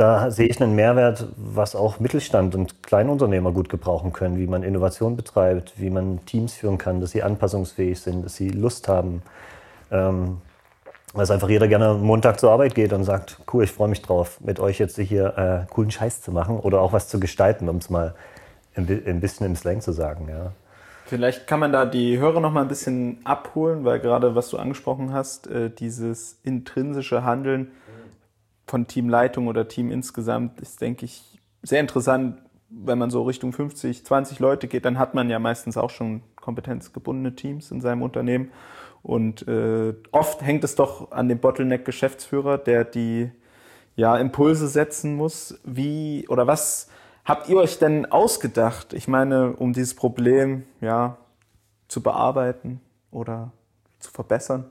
da 0.00 0.30
sehe 0.30 0.46
ich 0.46 0.62
einen 0.62 0.74
Mehrwert, 0.74 1.26
was 1.36 1.76
auch 1.76 2.00
Mittelstand 2.00 2.54
und 2.54 2.82
Kleinunternehmer 2.82 3.52
gut 3.52 3.68
gebrauchen 3.68 4.14
können, 4.14 4.38
wie 4.38 4.46
man 4.46 4.62
Innovation 4.62 5.14
betreibt, 5.14 5.74
wie 5.76 5.90
man 5.90 6.24
Teams 6.24 6.54
führen 6.54 6.78
kann, 6.78 7.02
dass 7.02 7.10
sie 7.10 7.22
anpassungsfähig 7.22 8.00
sind, 8.00 8.24
dass 8.24 8.34
sie 8.34 8.48
Lust 8.48 8.88
haben. 8.88 9.22
Ähm, 9.90 10.40
dass 11.12 11.30
einfach 11.30 11.50
jeder 11.50 11.68
gerne 11.68 11.94
Montag 11.94 12.40
zur 12.40 12.50
Arbeit 12.50 12.74
geht 12.74 12.92
und 12.94 13.04
sagt, 13.04 13.40
cool, 13.52 13.64
ich 13.64 13.72
freue 13.72 13.88
mich 13.88 14.00
drauf, 14.00 14.40
mit 14.40 14.58
euch 14.58 14.78
jetzt 14.78 14.96
hier 14.98 15.36
äh, 15.36 15.70
coolen 15.70 15.90
Scheiß 15.90 16.22
zu 16.22 16.32
machen 16.32 16.58
oder 16.60 16.80
auch 16.80 16.92
was 16.92 17.08
zu 17.08 17.20
gestalten, 17.20 17.68
um 17.68 17.76
es 17.76 17.90
mal 17.90 18.14
ein, 18.76 18.88
ein, 19.06 19.20
bisschen 19.20 19.44
im 19.44 19.56
Slang 19.56 19.80
zu 19.80 19.92
sagen. 19.92 20.28
Ja. 20.30 20.52
Vielleicht 21.04 21.46
kann 21.46 21.60
man 21.60 21.72
da 21.72 21.84
die 21.84 22.18
Hörer 22.18 22.40
noch 22.40 22.52
mal 22.52 22.62
ein 22.62 22.68
bisschen 22.68 23.18
abholen, 23.24 23.84
weil 23.84 23.98
gerade 23.98 24.34
was 24.36 24.48
du 24.48 24.56
angesprochen 24.56 25.12
hast, 25.12 25.48
äh, 25.48 25.68
dieses 25.68 26.38
intrinsische 26.44 27.24
Handeln, 27.24 27.72
von 28.70 28.86
Teamleitung 28.86 29.48
oder 29.48 29.66
Team 29.66 29.90
insgesamt 29.90 30.60
ist, 30.60 30.80
denke 30.80 31.04
ich, 31.04 31.40
sehr 31.62 31.80
interessant. 31.80 32.40
Wenn 32.70 32.98
man 32.98 33.10
so 33.10 33.24
Richtung 33.24 33.52
50, 33.52 34.06
20 34.06 34.38
Leute 34.38 34.68
geht, 34.68 34.84
dann 34.84 34.96
hat 34.96 35.12
man 35.12 35.28
ja 35.28 35.40
meistens 35.40 35.76
auch 35.76 35.90
schon 35.90 36.22
kompetenzgebundene 36.36 37.34
Teams 37.34 37.72
in 37.72 37.80
seinem 37.80 38.02
Unternehmen. 38.02 38.52
Und 39.02 39.46
äh, 39.48 39.94
oft 40.12 40.42
hängt 40.42 40.62
es 40.62 40.76
doch 40.76 41.10
an 41.10 41.28
dem 41.28 41.40
Bottleneck-Geschäftsführer, 41.40 42.58
der 42.58 42.84
die 42.84 43.32
ja, 43.96 44.16
Impulse 44.16 44.68
setzen 44.68 45.16
muss. 45.16 45.58
Wie 45.64 46.28
oder 46.28 46.46
was 46.46 46.88
habt 47.24 47.48
ihr 47.48 47.56
euch 47.56 47.78
denn 47.80 48.06
ausgedacht? 48.06 48.92
Ich 48.92 49.08
meine, 49.08 49.54
um 49.56 49.72
dieses 49.72 49.94
Problem 49.94 50.62
ja 50.80 51.18
zu 51.88 52.02
bearbeiten 52.02 52.80
oder 53.10 53.50
zu 53.98 54.12
verbessern? 54.12 54.70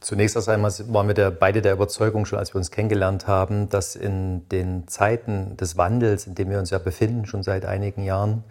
Zunächst 0.00 0.34
erst 0.34 0.48
einmal 0.48 0.72
waren 0.88 1.08
wir 1.08 1.14
der, 1.14 1.30
beide 1.30 1.60
der 1.60 1.74
Überzeugung, 1.74 2.24
schon 2.24 2.38
als 2.38 2.54
wir 2.54 2.56
uns 2.58 2.70
kennengelernt 2.70 3.26
haben, 3.26 3.68
dass 3.68 3.96
in 3.96 4.48
den 4.48 4.88
Zeiten 4.88 5.58
des 5.58 5.76
Wandels, 5.76 6.26
in 6.26 6.34
dem 6.34 6.48
wir 6.48 6.58
uns 6.58 6.70
ja 6.70 6.78
befinden, 6.78 7.26
schon 7.26 7.42
seit 7.42 7.66
einigen 7.66 8.04
Jahren, 8.04 8.42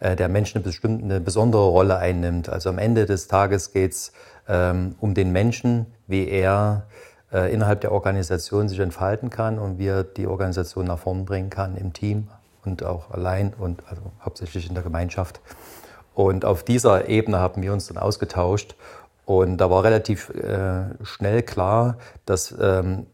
äh, 0.00 0.16
der 0.16 0.28
Mensch 0.28 0.54
eine 0.54 0.62
bestimmte, 0.62 1.02
eine 1.02 1.20
besondere 1.20 1.66
Rolle 1.66 1.96
einnimmt. 1.96 2.50
Also 2.50 2.68
am 2.68 2.76
Ende 2.76 3.06
des 3.06 3.26
Tages 3.26 3.72
geht 3.72 3.92
es 3.92 4.12
ähm, 4.48 4.96
um 5.00 5.14
den 5.14 5.32
Menschen, 5.32 5.86
wie 6.06 6.28
er 6.28 6.86
äh, 7.32 7.50
innerhalb 7.54 7.80
der 7.80 7.92
Organisation 7.92 8.68
sich 8.68 8.78
entfalten 8.78 9.30
kann 9.30 9.58
und 9.58 9.78
wie 9.78 9.86
er 9.86 10.04
die 10.04 10.26
Organisation 10.26 10.84
nach 10.84 10.98
vorn 10.98 11.24
bringen 11.24 11.48
kann 11.48 11.74
im 11.78 11.94
Team 11.94 12.28
und 12.66 12.84
auch 12.84 13.10
allein 13.12 13.54
und 13.58 13.82
also 13.88 14.02
hauptsächlich 14.22 14.68
in 14.68 14.74
der 14.74 14.82
Gemeinschaft. 14.82 15.40
Und 16.12 16.44
auf 16.44 16.64
dieser 16.64 17.08
Ebene 17.08 17.38
haben 17.38 17.62
wir 17.62 17.72
uns 17.72 17.86
dann 17.86 17.96
ausgetauscht 17.96 18.74
und 19.28 19.58
da 19.58 19.68
war 19.68 19.84
relativ 19.84 20.30
äh, 20.30 20.86
schnell 21.02 21.42
klar, 21.42 21.98
dass 22.24 22.54
ähm, 22.58 23.04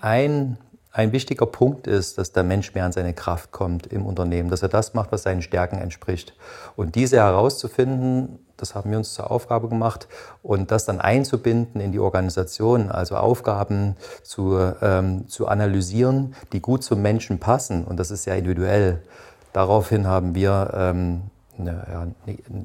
ein, 0.00 0.56
ein 0.92 1.10
wichtiger 1.10 1.46
Punkt 1.46 1.88
ist, 1.88 2.16
dass 2.16 2.30
der 2.30 2.44
Mensch 2.44 2.74
mehr 2.74 2.84
an 2.84 2.92
seine 2.92 3.12
Kraft 3.12 3.50
kommt 3.50 3.88
im 3.88 4.06
Unternehmen, 4.06 4.50
dass 4.50 4.62
er 4.62 4.68
das 4.68 4.94
macht, 4.94 5.10
was 5.10 5.24
seinen 5.24 5.42
Stärken 5.42 5.78
entspricht. 5.78 6.32
Und 6.76 6.94
diese 6.94 7.16
herauszufinden, 7.16 8.38
das 8.56 8.76
haben 8.76 8.92
wir 8.92 8.98
uns 8.98 9.14
zur 9.14 9.32
Aufgabe 9.32 9.68
gemacht 9.68 10.06
und 10.44 10.70
das 10.70 10.84
dann 10.84 11.00
einzubinden 11.00 11.80
in 11.80 11.90
die 11.90 11.98
Organisation, 11.98 12.88
also 12.88 13.16
Aufgaben 13.16 13.96
zu, 14.22 14.56
ähm, 14.80 15.26
zu 15.26 15.48
analysieren, 15.48 16.36
die 16.52 16.60
gut 16.60 16.84
zum 16.84 17.02
Menschen 17.02 17.40
passen. 17.40 17.84
Und 17.84 17.96
das 17.98 18.12
ist 18.12 18.22
sehr 18.22 18.36
individuell. 18.36 19.02
Daraufhin 19.52 20.06
haben 20.06 20.36
wir, 20.36 20.70
ähm, 20.72 21.22
ne, 21.56 21.84
ja, 21.90 22.06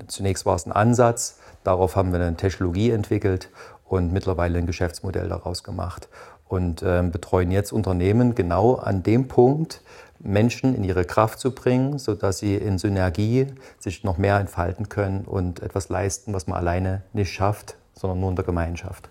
zunächst 0.05 0.45
war 0.45 0.53
es 0.53 0.67
ein 0.67 0.71
Ansatz, 0.71 1.39
Darauf 1.63 1.95
haben 1.95 2.11
wir 2.11 2.19
eine 2.19 2.35
Technologie 2.35 2.91
entwickelt 2.91 3.49
und 3.87 4.11
mittlerweile 4.11 4.57
ein 4.57 4.65
Geschäftsmodell 4.65 5.29
daraus 5.29 5.63
gemacht 5.63 6.09
und 6.47 6.81
äh, 6.81 7.03
betreuen 7.03 7.51
jetzt 7.51 7.71
Unternehmen 7.71 8.35
genau 8.35 8.75
an 8.75 9.03
dem 9.03 9.27
Punkt, 9.27 9.81
Menschen 10.19 10.75
in 10.75 10.83
ihre 10.83 11.03
Kraft 11.03 11.39
zu 11.39 11.53
bringen, 11.53 11.99
sodass 11.99 12.39
sie 12.39 12.55
in 12.55 12.77
Synergie 12.77 13.47
sich 13.79 14.03
noch 14.03 14.17
mehr 14.17 14.39
entfalten 14.39 14.87
können 14.87 15.25
und 15.25 15.61
etwas 15.61 15.89
leisten, 15.89 16.33
was 16.33 16.47
man 16.47 16.57
alleine 16.57 17.01
nicht 17.11 17.33
schafft, 17.33 17.75
sondern 17.93 18.21
nur 18.21 18.29
in 18.29 18.35
der 18.35 18.45
Gemeinschaft. 18.45 19.09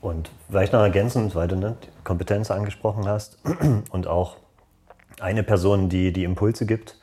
Und 0.00 0.30
vielleicht 0.48 0.72
noch 0.72 0.80
ergänzend, 0.80 1.34
weil 1.34 1.48
du 1.48 1.56
ne, 1.56 1.76
Kompetenz 2.04 2.50
angesprochen 2.50 3.08
hast 3.08 3.38
und 3.90 4.06
auch 4.06 4.36
eine 5.20 5.42
Person, 5.42 5.88
die 5.88 6.12
die 6.12 6.24
Impulse 6.24 6.66
gibt, 6.66 6.98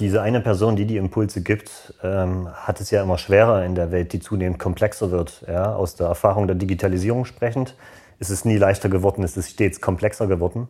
diese 0.00 0.22
eine 0.22 0.40
Person, 0.40 0.74
die 0.76 0.86
die 0.86 0.96
Impulse 0.96 1.42
gibt, 1.42 1.94
ähm, 2.02 2.48
hat 2.52 2.80
es 2.80 2.90
ja 2.90 3.02
immer 3.02 3.18
schwerer 3.18 3.64
in 3.64 3.74
der 3.74 3.92
Welt, 3.92 4.12
die 4.12 4.20
zunehmend 4.20 4.58
komplexer 4.58 5.10
wird. 5.10 5.44
Ja? 5.46 5.74
Aus 5.76 5.94
der 5.94 6.08
Erfahrung 6.08 6.46
der 6.46 6.56
Digitalisierung 6.56 7.24
sprechend 7.24 7.76
ist 8.18 8.30
es 8.30 8.44
nie 8.44 8.56
leichter 8.56 8.88
geworden, 8.88 9.22
es 9.22 9.36
ist 9.36 9.50
stets 9.50 9.80
komplexer 9.80 10.26
geworden. 10.26 10.68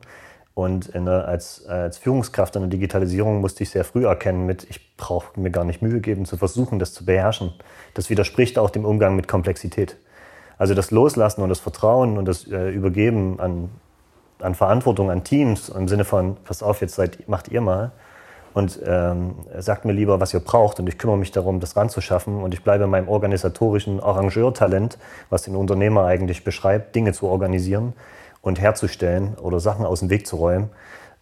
Und 0.54 0.95
der, 0.95 1.26
als, 1.26 1.66
als 1.66 1.99
Führungskraft 1.99 2.54
in 2.54 2.62
der 2.62 2.71
Digitalisierung 2.71 3.40
musste 3.40 3.64
ich 3.64 3.71
sehr 3.71 3.85
früh 3.85 4.07
erkennen 4.07 4.47
mit, 4.47 4.64
ich 4.71 4.97
brauche 4.97 5.38
mir 5.40 5.50
gar 5.50 5.64
nicht 5.64 5.83
Mühe 5.83 6.00
geben, 6.00 6.26
zu 6.26 6.37
versuchen, 6.37 6.78
das 6.78 6.95
zu 6.95 7.04
beherrschen. 7.04 7.52
Das 7.95 8.09
widerspricht 8.09 8.57
auch 8.59 8.71
dem 8.71 8.85
Umgang 8.85 9.16
mit 9.16 9.26
Komplexität. 9.26 9.97
Also 10.57 10.75
das 10.75 10.93
Loslassen 10.93 11.43
und 11.43 11.49
das 11.49 11.59
Vertrauen 11.59 12.19
und 12.19 12.26
das 12.26 12.47
äh, 12.47 12.71
Übergeben 12.71 13.40
an, 13.40 13.71
an 14.38 14.54
Verantwortung 14.54 15.11
an 15.11 15.25
Teams 15.25 15.71
im 15.71 15.88
Sinne 15.88 16.04
von, 16.04 16.37
pass 16.45 16.62
auf, 16.62 16.81
jetzt 16.81 16.95
seid, 16.95 17.28
macht 17.28 17.49
ihr 17.49 17.61
mal, 17.61 17.90
und 18.55 18.81
ähm, 18.87 19.35
sagt 19.59 19.85
mir 19.85 19.93
lieber, 19.93 20.21
was 20.21 20.33
ihr 20.33 20.41
braucht 20.41 20.79
und 20.79 20.89
ich 20.89 20.97
kümmere 20.97 21.19
mich 21.19 21.33
darum, 21.33 21.61
das 21.61 21.77
ranzuschaffen 21.77 22.43
und 22.43 22.55
ich 22.55 22.63
bleibe 22.63 22.87
meinem 22.87 23.09
organisatorischen 23.09 24.01
Arrangeurtalent, 24.01 24.97
was 25.29 25.43
den 25.43 25.57
Unternehmer 25.57 26.05
eigentlich 26.05 26.45
beschreibt, 26.45 26.95
Dinge 26.95 27.13
zu 27.13 27.27
organisieren 27.27 27.95
und 28.41 28.61
herzustellen 28.61 29.35
oder 29.35 29.59
Sachen 29.59 29.85
aus 29.85 30.01
dem 30.01 30.11
Weg 30.11 30.27
zu 30.27 30.37
räumen. 30.37 30.71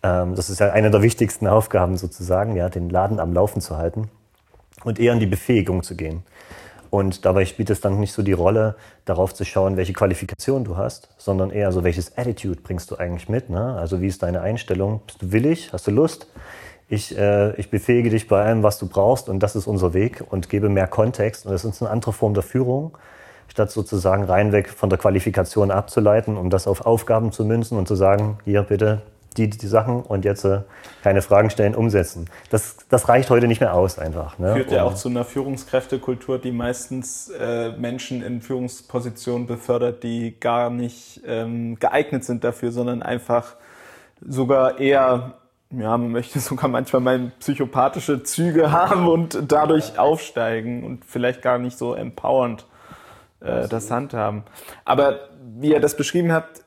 Ähm, 0.03 0.35
das 0.35 0.51
ist 0.51 0.61
ja 0.61 0.73
eine 0.73 0.91
der 0.91 1.01
wichtigsten 1.01 1.47
Aufgaben 1.47 1.97
sozusagen, 1.97 2.55
ja, 2.55 2.69
den 2.69 2.91
Laden 2.91 3.19
am 3.19 3.33
Laufen 3.33 3.63
zu 3.63 3.79
halten 3.79 4.11
und 4.85 5.01
eher 5.01 5.15
in 5.15 5.21
die 5.21 5.27
Befähigung 5.27 5.83
zu 5.83 5.97
gehen. 5.97 6.25
Und 6.91 7.25
dabei 7.25 7.47
spielt 7.47 7.71
es 7.71 7.81
dann 7.81 7.99
nicht 7.99 8.13
so 8.13 8.23
die 8.23 8.33
Rolle, 8.33 8.77
darauf 9.07 9.33
zu 9.33 9.47
schauen, 9.47 9.79
welche 9.79 9.95
Qualifikation 9.95 10.65
du 10.65 10.77
hast, 10.77 11.09
sondern 11.17 11.51
eher 11.51 11.73
so, 11.73 11.83
welches 11.85 12.19
Attitude 12.19 12.61
bringst 12.61 12.91
du 12.91 12.97
eigentlich 12.97 13.31
mit. 13.31 13.49
Ne? 13.49 13.77
Also 13.77 14.03
wie 14.03 14.09
ist 14.09 14.23
deine 14.23 14.43
Einstellung? 14.43 15.01
Bist 15.07 15.23
du 15.23 15.33
willig? 15.33 15.73
Hast 15.73 15.87
du 15.87 15.91
Lust? 15.91 16.27
Ich, 16.93 17.17
äh, 17.17 17.55
ich 17.59 17.71
befähige 17.71 18.11
dich 18.11 18.29
bei 18.29 18.45
allem, 18.45 18.63
was 18.63 18.79
du 18.79 18.87
brauchst 18.87 19.31
und 19.31 19.41
das 19.41 19.57
ist 19.57 19.67
unser 19.67 19.95
Weg 19.95 20.23
und 20.29 20.51
gebe 20.51 20.69
mehr 20.69 20.87
Kontext 20.87 21.47
und 21.47 21.53
das 21.53 21.65
ist 21.65 21.81
eine 21.81 21.91
andere 21.91 22.13
Form 22.13 22.35
der 22.35 22.43
Führung, 22.43 22.99
statt 23.49 23.71
sozusagen 23.71 24.25
reinweg 24.25 24.69
von 24.69 24.91
der 24.91 24.99
Qualifikation 24.99 25.71
abzuleiten, 25.71 26.37
um 26.37 26.51
das 26.51 26.67
auf 26.67 26.85
Aufgaben 26.85 27.33
zu 27.33 27.47
münzen 27.47 27.79
und 27.79 27.89
zu 27.89 27.95
sagen, 27.95 28.39
hier 28.45 28.63
bitte 28.63 29.01
die, 29.39 29.49
die 29.49 29.67
Sachen 29.67 30.03
und 30.03 30.27
jetzt 30.27 30.45
äh, 30.45 30.61
keine 31.03 31.23
Fragen 31.23 31.49
stellen, 31.49 31.75
umsetzen. 31.75 32.27
Das, 32.51 32.77
das 32.91 33.09
reicht 33.09 33.31
heute 33.31 33.49
nicht 33.49 33.61
mehr 33.63 33.73
aus 33.73 33.99
einfach. 33.99 34.39
Ne? 34.39 34.53
Führt 34.53 34.73
ja 34.73 34.83
auch 34.83 34.95
zu 34.95 35.09
einer 35.09 35.25
Führungskräftekultur, 35.25 36.39
die 36.39 36.53
meistens 36.53 37.31
äh, 37.31 37.71
Menschen 37.73 38.23
in 38.23 38.43
Führungspositionen 38.43 39.47
befördert, 39.47 40.03
die 40.03 40.39
gar 40.39 40.69
nicht 40.69 41.23
ähm, 41.27 41.79
geeignet 41.79 42.25
sind 42.25 42.45
dafür, 42.45 42.71
sondern 42.71 43.03
einfach 43.03 43.55
sogar 44.21 44.79
eher 44.79 45.39
ja, 45.79 45.97
man 45.97 46.11
möchte 46.11 46.39
sogar 46.41 46.69
manchmal 46.69 47.03
mal 47.03 47.33
psychopathische 47.41 48.23
Züge 48.23 48.73
haben 48.73 49.09
und 49.09 49.39
dadurch 49.49 49.99
aufsteigen 49.99 50.85
und 50.85 51.05
vielleicht 51.05 51.43
gar 51.43 51.59
nicht 51.59 51.79
so 51.79 51.95
empowernd 51.95 52.67
äh, 53.41 53.69
das 53.69 53.91
handhaben. 53.91 54.45
Aber 54.85 55.29
wie 55.59 55.73
ihr 55.73 55.81
das 55.81 55.97
beschrieben 55.97 56.33
habt, 56.33 56.63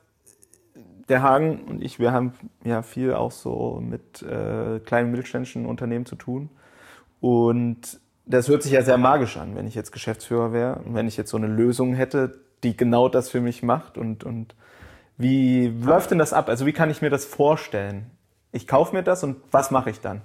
der 1.08 1.22
Hagen 1.22 1.60
und 1.68 1.84
ich, 1.84 2.00
wir 2.00 2.12
haben 2.12 2.32
ja 2.64 2.82
viel 2.82 3.14
auch 3.14 3.30
so 3.30 3.80
mit 3.80 4.22
äh, 4.22 4.80
kleinen 4.80 5.10
mittelständischen 5.10 5.66
Unternehmen 5.66 6.04
zu 6.04 6.16
tun. 6.16 6.50
Und 7.20 8.00
das 8.24 8.48
hört 8.48 8.64
sich 8.64 8.72
ja 8.72 8.82
sehr 8.82 8.98
magisch 8.98 9.36
an, 9.36 9.54
wenn 9.54 9.68
ich 9.68 9.76
jetzt 9.76 9.92
Geschäftsführer 9.92 10.52
wäre 10.52 10.80
und 10.84 10.94
wenn 10.94 11.06
ich 11.06 11.16
jetzt 11.16 11.30
so 11.30 11.36
eine 11.36 11.46
Lösung 11.46 11.94
hätte, 11.94 12.40
die 12.64 12.76
genau 12.76 13.08
das 13.08 13.30
für 13.30 13.40
mich 13.40 13.62
macht. 13.62 13.98
Und, 13.98 14.24
und 14.24 14.56
wie 15.16 15.68
läuft 15.68 16.10
denn 16.10 16.18
das 16.18 16.32
ab? 16.32 16.48
Also 16.48 16.66
wie 16.66 16.72
kann 16.72 16.90
ich 16.90 17.02
mir 17.02 17.10
das 17.10 17.24
vorstellen? 17.24 18.10
Ich 18.52 18.66
kaufe 18.66 18.94
mir 18.94 19.02
das 19.02 19.22
und 19.22 19.36
was 19.50 19.70
mache 19.70 19.90
ich 19.90 20.00
dann? 20.00 20.22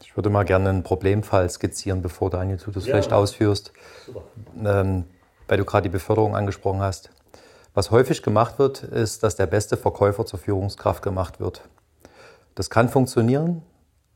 Ich 0.00 0.16
würde 0.16 0.30
mal 0.30 0.44
gerne 0.44 0.68
einen 0.68 0.82
Problemfall 0.82 1.50
skizzieren, 1.50 2.02
bevor 2.02 2.30
Daniel, 2.30 2.58
du 2.58 2.70
das 2.70 2.86
ja, 2.86 2.92
vielleicht 2.92 3.12
ausführst. 3.12 3.72
Ähm, 4.64 5.04
weil 5.48 5.58
du 5.58 5.64
gerade 5.64 5.84
die 5.84 5.92
Beförderung 5.92 6.36
angesprochen 6.36 6.80
hast. 6.80 7.10
Was 7.74 7.90
häufig 7.90 8.22
gemacht 8.22 8.58
wird, 8.58 8.82
ist, 8.82 9.22
dass 9.22 9.36
der 9.36 9.46
beste 9.46 9.76
Verkäufer 9.76 10.26
zur 10.26 10.38
Führungskraft 10.38 11.02
gemacht 11.02 11.40
wird. 11.40 11.62
Das 12.54 12.70
kann 12.70 12.88
funktionieren, 12.88 13.62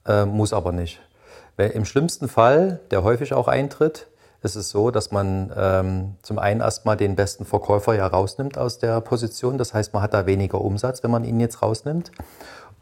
äh, 0.06 0.24
muss 0.24 0.52
aber 0.52 0.72
nicht. 0.72 1.00
Weil 1.56 1.70
Im 1.70 1.84
schlimmsten 1.84 2.28
Fall, 2.28 2.80
der 2.90 3.02
häufig 3.02 3.34
auch 3.34 3.48
eintritt, 3.48 4.08
ist 4.42 4.56
es 4.56 4.70
so, 4.70 4.90
dass 4.90 5.12
man 5.12 5.52
ähm, 5.56 6.16
zum 6.22 6.38
einen 6.38 6.60
erstmal 6.60 6.96
den 6.96 7.14
besten 7.14 7.44
Verkäufer 7.44 7.94
ja 7.94 8.06
rausnimmt 8.06 8.58
aus 8.58 8.78
der 8.78 9.00
Position. 9.00 9.56
Das 9.56 9.72
heißt, 9.72 9.92
man 9.92 10.02
hat 10.02 10.14
da 10.14 10.26
weniger 10.26 10.60
Umsatz, 10.60 11.02
wenn 11.04 11.12
man 11.12 11.22
ihn 11.22 11.38
jetzt 11.38 11.62
rausnimmt. 11.62 12.10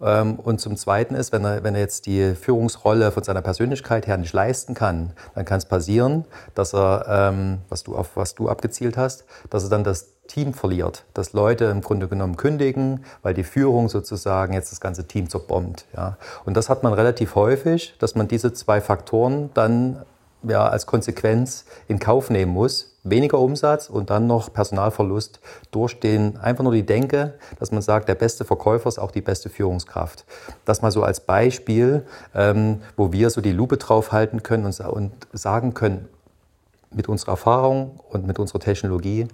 Ähm, 0.03 0.37
und 0.37 0.61
zum 0.61 0.77
Zweiten 0.77 1.15
ist, 1.15 1.33
wenn 1.33 1.45
er, 1.45 1.63
wenn 1.63 1.75
er 1.75 1.81
jetzt 1.81 2.07
die 2.07 2.35
Führungsrolle 2.35 3.13
von 3.13 3.23
seiner 3.23 3.43
Persönlichkeit 3.43 4.07
her 4.07 4.17
nicht 4.17 4.33
leisten 4.33 4.75
kann, 4.75 5.13
dann 5.35 5.45
kann 5.45 5.59
es 5.59 5.67
passieren, 5.67 6.25
dass 6.55 6.75
er, 6.75 7.05
ähm, 7.09 7.59
was 7.69 7.83
du, 7.83 7.97
auf 7.97 8.17
was 8.17 8.35
du 8.35 8.49
abgezielt 8.49 8.97
hast, 8.97 9.25
dass 9.51 9.65
er 9.65 9.71
dann 9.71 9.85
das 9.85 10.15
Team 10.27 10.55
verliert, 10.55 11.05
dass 11.13 11.33
Leute 11.33 11.65
im 11.65 11.81
Grunde 11.81 12.07
genommen 12.07 12.37
kündigen, 12.37 13.05
weil 13.23 13.35
die 13.35 13.43
Führung 13.43 13.89
sozusagen 13.89 14.53
jetzt 14.53 14.71
das 14.71 14.81
ganze 14.81 15.07
Team 15.07 15.29
zerbombt. 15.29 15.87
Ja. 15.97 16.17
Und 16.45 16.57
das 16.57 16.69
hat 16.69 16.85
man 16.85 16.93
relativ 16.93 17.35
häufig, 17.35 17.95
dass 17.99 18.15
man 18.15 18.29
diese 18.29 18.53
zwei 18.53 18.81
Faktoren 18.81 19.51
dann 19.55 20.03
ja, 20.45 20.69
als 20.69 20.87
Konsequenz 20.87 21.65
in 21.89 21.99
Kauf 21.99 22.31
nehmen 22.31 22.53
muss, 22.53 22.90
weniger 23.03 23.39
Umsatz 23.39 23.89
und 23.89 24.11
dann 24.11 24.27
noch 24.27 24.53
Personalverlust 24.53 25.41
durch 25.71 26.01
den, 26.01 26.37
einfach 26.37 26.65
nur 26.65 26.73
die 26.73 26.85
Denke, 26.85 27.35
dass 27.59 27.73
man 27.73 27.83
sagt, 27.83 28.09
der 28.09 28.15
beste 28.15 28.45
Verkäufer 28.45 28.89
ist 28.89 28.99
auch 28.99 29.11
die 29.11 29.23
beste 29.23 29.49
Führungskraft. 29.49 30.25
Das 30.65 30.83
mal 30.83 30.91
so 30.91 31.03
als 31.03 31.21
Beispiel, 31.21 32.05
ähm, 32.35 32.83
wo 32.97 33.13
wir 33.13 33.31
so 33.31 33.41
die 33.41 33.53
Lupe 33.53 33.79
drauf 33.79 34.13
halten 34.13 34.43
können 34.43 34.67
und, 34.67 34.79
und 34.81 35.13
sagen 35.33 35.75
können, 35.75 36.09
mit 36.91 37.09
unserer 37.09 37.33
Erfahrung 37.33 38.01
und 38.11 38.27
mit 38.27 38.39
unserer 38.39 38.61
Technologie 38.61 39.29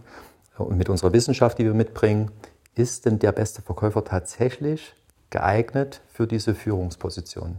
und 0.58 0.76
mit 0.76 0.88
unserer 0.88 1.12
Wissenschaft, 1.12 1.58
die 1.58 1.64
wir 1.64 1.75
mitbringen, 1.75 2.30
ist 2.75 3.06
denn 3.06 3.18
der 3.18 3.32
beste 3.32 3.62
Verkäufer 3.62 4.04
tatsächlich 4.04 4.94
geeignet 5.30 6.02
für 6.12 6.26
diese 6.26 6.54
Führungsposition? 6.54 7.58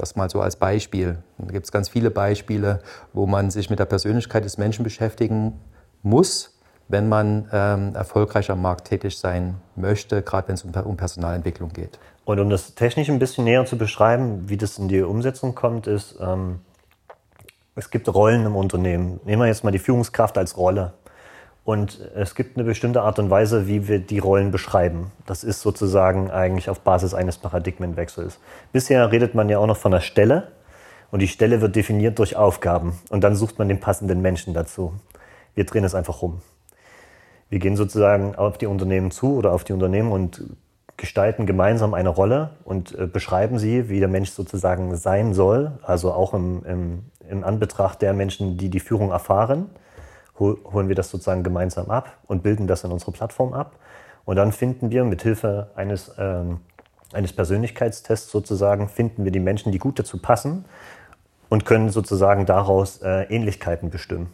Das 0.00 0.16
mal 0.16 0.30
so 0.30 0.40
als 0.40 0.56
Beispiel. 0.56 1.18
Da 1.36 1.52
gibt 1.52 1.66
es 1.66 1.72
ganz 1.72 1.90
viele 1.90 2.10
Beispiele, 2.10 2.78
wo 3.12 3.26
man 3.26 3.50
sich 3.50 3.68
mit 3.68 3.78
der 3.78 3.84
Persönlichkeit 3.84 4.46
des 4.46 4.56
Menschen 4.56 4.82
beschäftigen 4.82 5.60
muss, 6.02 6.58
wenn 6.88 7.10
man 7.10 7.50
ähm, 7.52 7.94
erfolgreich 7.94 8.50
am 8.50 8.62
Markt 8.62 8.88
tätig 8.88 9.18
sein 9.18 9.56
möchte, 9.76 10.22
gerade 10.22 10.48
wenn 10.48 10.54
es 10.54 10.64
um, 10.64 10.72
um, 10.72 10.96
Personalentwicklung 10.96 11.74
geht. 11.74 11.98
Und 12.24 12.40
um 12.40 12.48
das 12.48 12.74
technisch 12.74 13.10
ein 13.10 13.18
bisschen 13.18 13.44
näher 13.44 13.66
zu 13.66 13.76
beschreiben, 13.76 14.48
wie 14.48 14.56
das 14.56 14.78
in 14.78 14.88
die 14.88 15.02
Umsetzung 15.02 15.54
kommt, 15.54 15.86
ist, 15.86 16.16
ähm, 16.18 16.60
es 17.74 17.90
gibt 17.90 18.08
Rollen 18.08 18.46
im 18.46 18.56
Unternehmen. 18.56 19.20
Nehmen 19.26 19.42
wir 19.42 19.48
jetzt 19.48 19.64
mal 19.64 19.70
die 19.70 19.78
Führungskraft 19.78 20.38
als 20.38 20.56
Rolle. 20.56 20.94
Und 21.70 22.00
es 22.16 22.34
gibt 22.34 22.56
eine 22.56 22.64
bestimmte 22.64 23.02
Art 23.02 23.20
und 23.20 23.30
Weise, 23.30 23.68
wie 23.68 23.86
wir 23.86 24.00
die 24.00 24.18
Rollen 24.18 24.50
beschreiben. 24.50 25.12
Das 25.24 25.44
ist 25.44 25.60
sozusagen 25.60 26.28
eigentlich 26.28 26.68
auf 26.68 26.80
Basis 26.80 27.14
eines 27.14 27.38
Paradigmenwechsels. 27.38 28.40
Bisher 28.72 29.12
redet 29.12 29.36
man 29.36 29.48
ja 29.48 29.60
auch 29.60 29.68
noch 29.68 29.76
von 29.76 29.94
einer 29.94 30.00
Stelle 30.00 30.48
und 31.12 31.20
die 31.22 31.28
Stelle 31.28 31.60
wird 31.60 31.76
definiert 31.76 32.18
durch 32.18 32.34
Aufgaben 32.34 32.98
und 33.10 33.22
dann 33.22 33.36
sucht 33.36 33.60
man 33.60 33.68
den 33.68 33.78
passenden 33.78 34.20
Menschen 34.20 34.52
dazu. 34.52 34.94
Wir 35.54 35.64
drehen 35.64 35.84
es 35.84 35.94
einfach 35.94 36.22
rum. 36.22 36.42
Wir 37.50 37.60
gehen 37.60 37.76
sozusagen 37.76 38.34
auf 38.34 38.58
die 38.58 38.66
Unternehmen 38.66 39.12
zu 39.12 39.36
oder 39.36 39.52
auf 39.52 39.62
die 39.62 39.72
Unternehmen 39.72 40.10
und 40.10 40.42
gestalten 40.96 41.46
gemeinsam 41.46 41.94
eine 41.94 42.08
Rolle 42.08 42.50
und 42.64 42.98
äh, 42.98 43.06
beschreiben 43.06 43.60
sie, 43.60 43.88
wie 43.88 44.00
der 44.00 44.08
Mensch 44.08 44.30
sozusagen 44.30 44.96
sein 44.96 45.34
soll, 45.34 45.78
also 45.82 46.10
auch 46.10 46.34
im, 46.34 46.64
im, 46.64 47.04
im 47.28 47.44
Anbetracht 47.44 48.02
der 48.02 48.12
Menschen, 48.12 48.56
die 48.56 48.70
die 48.70 48.80
Führung 48.80 49.12
erfahren, 49.12 49.70
holen 50.40 50.88
wir 50.88 50.94
das 50.94 51.10
sozusagen 51.10 51.42
gemeinsam 51.42 51.90
ab 51.90 52.18
und 52.26 52.42
bilden 52.42 52.66
das 52.66 52.84
in 52.84 52.90
unsere 52.90 53.12
Plattform 53.12 53.52
ab. 53.52 53.76
Und 54.24 54.36
dann 54.36 54.52
finden 54.52 54.90
wir 54.90 55.04
mit 55.04 55.22
Hilfe 55.22 55.70
eines, 55.74 56.12
ähm, 56.18 56.60
eines 57.12 57.32
Persönlichkeitstests 57.32 58.30
sozusagen, 58.30 58.88
finden 58.88 59.24
wir 59.24 59.32
die 59.32 59.40
Menschen, 59.40 59.72
die 59.72 59.78
gut 59.78 59.98
dazu 59.98 60.18
passen 60.18 60.64
und 61.48 61.64
können 61.64 61.90
sozusagen 61.90 62.46
daraus 62.46 63.02
äh, 63.02 63.22
Ähnlichkeiten 63.24 63.90
bestimmen 63.90 64.32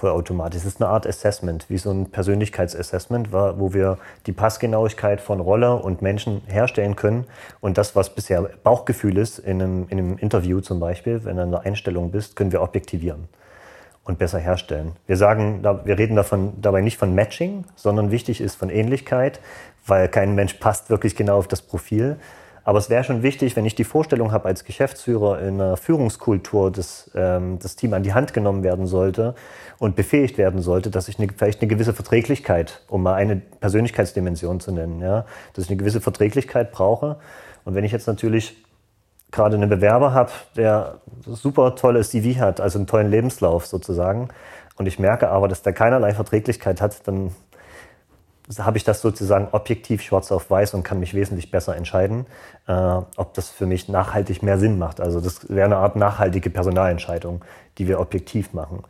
vollautomatisch. 0.00 0.62
Es 0.62 0.66
ist 0.66 0.82
eine 0.82 0.90
Art 0.90 1.06
Assessment, 1.06 1.66
wie 1.68 1.76
so 1.76 1.90
ein 1.90 2.10
Persönlichkeitsassessment, 2.10 3.32
wo 3.32 3.74
wir 3.74 3.98
die 4.26 4.32
Passgenauigkeit 4.32 5.20
von 5.20 5.40
Rolle 5.40 5.76
und 5.76 6.00
Menschen 6.00 6.40
herstellen 6.46 6.96
können 6.96 7.26
und 7.60 7.76
das, 7.76 7.94
was 7.94 8.14
bisher 8.14 8.48
Bauchgefühl 8.64 9.18
ist, 9.18 9.38
in 9.38 9.60
einem, 9.60 9.86
in 9.90 9.98
einem 9.98 10.18
Interview 10.18 10.60
zum 10.60 10.80
Beispiel, 10.80 11.24
wenn 11.24 11.36
du 11.36 11.42
in 11.42 11.48
einer 11.48 11.66
Einstellung 11.66 12.10
bist, 12.10 12.34
können 12.34 12.50
wir 12.50 12.62
objektivieren 12.62 13.28
und 14.10 14.18
besser 14.18 14.38
herstellen. 14.38 14.92
Wir 15.06 15.16
sagen, 15.16 15.62
wir 15.62 15.98
reden 15.98 16.16
davon, 16.16 16.52
dabei 16.60 16.82
nicht 16.82 16.98
von 16.98 17.14
Matching, 17.14 17.64
sondern 17.76 18.10
wichtig 18.10 18.40
ist 18.40 18.56
von 18.56 18.68
Ähnlichkeit, 18.68 19.40
weil 19.86 20.08
kein 20.08 20.34
Mensch 20.34 20.54
passt 20.54 20.90
wirklich 20.90 21.16
genau 21.16 21.38
auf 21.38 21.48
das 21.48 21.62
Profil. 21.62 22.16
Aber 22.62 22.78
es 22.78 22.90
wäre 22.90 23.04
schon 23.04 23.22
wichtig, 23.22 23.56
wenn 23.56 23.64
ich 23.64 23.74
die 23.74 23.84
Vorstellung 23.84 24.32
habe, 24.32 24.46
als 24.46 24.64
Geschäftsführer 24.64 25.40
in 25.40 25.60
einer 25.60 25.76
Führungskultur, 25.76 26.70
dass 26.70 27.10
ähm, 27.14 27.58
das 27.58 27.74
Team 27.74 27.94
an 27.94 28.02
die 28.02 28.12
Hand 28.12 28.34
genommen 28.34 28.62
werden 28.62 28.86
sollte 28.86 29.34
und 29.78 29.96
befähigt 29.96 30.36
werden 30.36 30.60
sollte, 30.60 30.90
dass 30.90 31.08
ich 31.08 31.18
eine, 31.18 31.28
vielleicht 31.34 31.62
eine 31.62 31.68
gewisse 31.68 31.94
Verträglichkeit, 31.94 32.82
um 32.88 33.02
mal 33.02 33.14
eine 33.14 33.36
Persönlichkeitsdimension 33.36 34.60
zu 34.60 34.72
nennen, 34.72 35.00
ja, 35.00 35.24
dass 35.54 35.64
ich 35.64 35.70
eine 35.70 35.78
gewisse 35.78 36.02
Verträglichkeit 36.02 36.70
brauche. 36.70 37.16
Und 37.64 37.74
wenn 37.74 37.84
ich 37.84 37.92
jetzt 37.92 38.06
natürlich 38.06 38.62
gerade 39.30 39.56
einen 39.56 39.68
Bewerber 39.68 40.12
habe, 40.12 40.30
der 40.56 41.00
super 41.26 41.74
tolles 41.76 42.10
CV 42.10 42.40
hat, 42.40 42.60
also 42.60 42.78
einen 42.78 42.86
tollen 42.86 43.10
Lebenslauf 43.10 43.66
sozusagen, 43.66 44.28
und 44.80 44.86
ich 44.86 44.98
merke 44.98 45.28
aber, 45.28 45.46
dass 45.46 45.60
der 45.60 45.74
keinerlei 45.74 46.14
Verträglichkeit 46.14 46.80
hat, 46.80 47.06
dann 47.06 47.32
habe 48.58 48.78
ich 48.78 48.84
das 48.84 49.02
sozusagen 49.02 49.48
objektiv 49.52 50.00
schwarz 50.00 50.32
auf 50.32 50.50
weiß 50.50 50.72
und 50.72 50.82
kann 50.82 50.98
mich 50.98 51.12
wesentlich 51.12 51.50
besser 51.50 51.76
entscheiden, 51.76 52.24
äh, 52.66 52.72
ob 52.72 53.34
das 53.34 53.50
für 53.50 53.66
mich 53.66 53.90
nachhaltig 53.90 54.42
mehr 54.42 54.58
Sinn 54.58 54.78
macht. 54.78 55.02
Also 55.02 55.20
das 55.20 55.50
wäre 55.50 55.66
eine 55.66 55.76
Art 55.76 55.96
nachhaltige 55.96 56.48
Personalentscheidung, 56.48 57.44
die 57.76 57.88
wir 57.88 58.00
objektiv 58.00 58.54
machen. 58.54 58.82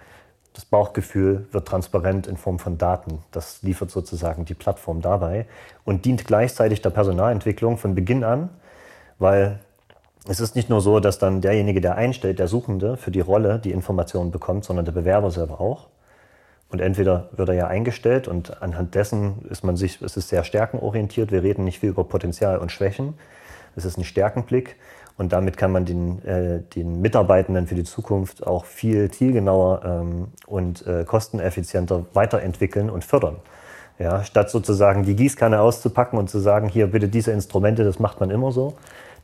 Das 0.54 0.64
Bauchgefühl 0.64 1.48
wird 1.50 1.66
transparent 1.66 2.28
in 2.28 2.36
Form 2.36 2.60
von 2.60 2.78
Daten. 2.78 3.24
Das 3.32 3.60
liefert 3.62 3.90
sozusagen 3.90 4.44
die 4.44 4.54
Plattform 4.54 5.02
dabei 5.02 5.46
und 5.84 6.04
dient 6.04 6.24
gleichzeitig 6.24 6.82
der 6.82 6.90
Personalentwicklung 6.90 7.78
von 7.78 7.96
Beginn 7.96 8.22
an, 8.22 8.50
weil 9.18 9.58
es 10.28 10.40
ist 10.40 10.54
nicht 10.54 10.68
nur 10.68 10.80
so, 10.80 11.00
dass 11.00 11.18
dann 11.18 11.40
derjenige, 11.40 11.80
der 11.80 11.96
einstellt, 11.96 12.38
der 12.38 12.48
Suchende 12.48 12.96
für 12.96 13.10
die 13.10 13.20
Rolle 13.20 13.58
die 13.58 13.72
Informationen 13.72 14.30
bekommt, 14.30 14.64
sondern 14.64 14.84
der 14.84 14.92
Bewerber 14.92 15.30
selber 15.30 15.60
auch. 15.60 15.88
Und 16.68 16.80
entweder 16.80 17.30
wird 17.32 17.48
er 17.48 17.54
ja 17.54 17.66
eingestellt 17.66 18.28
und 18.28 18.62
anhand 18.62 18.94
dessen 18.94 19.44
ist 19.50 19.64
man 19.64 19.76
sich, 19.76 20.00
es 20.02 20.16
ist 20.16 20.28
sehr 20.28 20.44
stärkenorientiert. 20.44 21.32
Wir 21.32 21.42
reden 21.42 21.64
nicht 21.64 21.80
viel 21.80 21.90
über 21.90 22.04
Potenzial 22.04 22.58
und 22.58 22.70
Schwächen. 22.70 23.14
Es 23.74 23.84
ist 23.84 23.98
ein 23.98 24.04
Stärkenblick 24.04 24.76
und 25.16 25.32
damit 25.32 25.56
kann 25.56 25.72
man 25.72 25.84
den, 25.84 26.24
äh, 26.24 26.60
den 26.74 27.00
Mitarbeitenden 27.00 27.66
für 27.66 27.74
die 27.74 27.84
Zukunft 27.84 28.46
auch 28.46 28.64
viel 28.66 29.10
zielgenauer 29.10 29.82
ähm, 29.84 30.28
und 30.46 30.86
äh, 30.86 31.04
kosteneffizienter 31.04 32.06
weiterentwickeln 32.12 32.88
und 32.88 33.04
fördern. 33.04 33.36
Ja, 33.98 34.24
statt 34.24 34.48
sozusagen 34.48 35.02
die 35.02 35.14
Gießkanne 35.14 35.60
auszupacken 35.60 36.18
und 36.18 36.30
zu 36.30 36.38
sagen, 36.38 36.68
hier 36.68 36.86
bitte 36.86 37.08
diese 37.08 37.32
Instrumente, 37.32 37.84
das 37.84 37.98
macht 37.98 38.20
man 38.20 38.30
immer 38.30 38.50
so. 38.50 38.74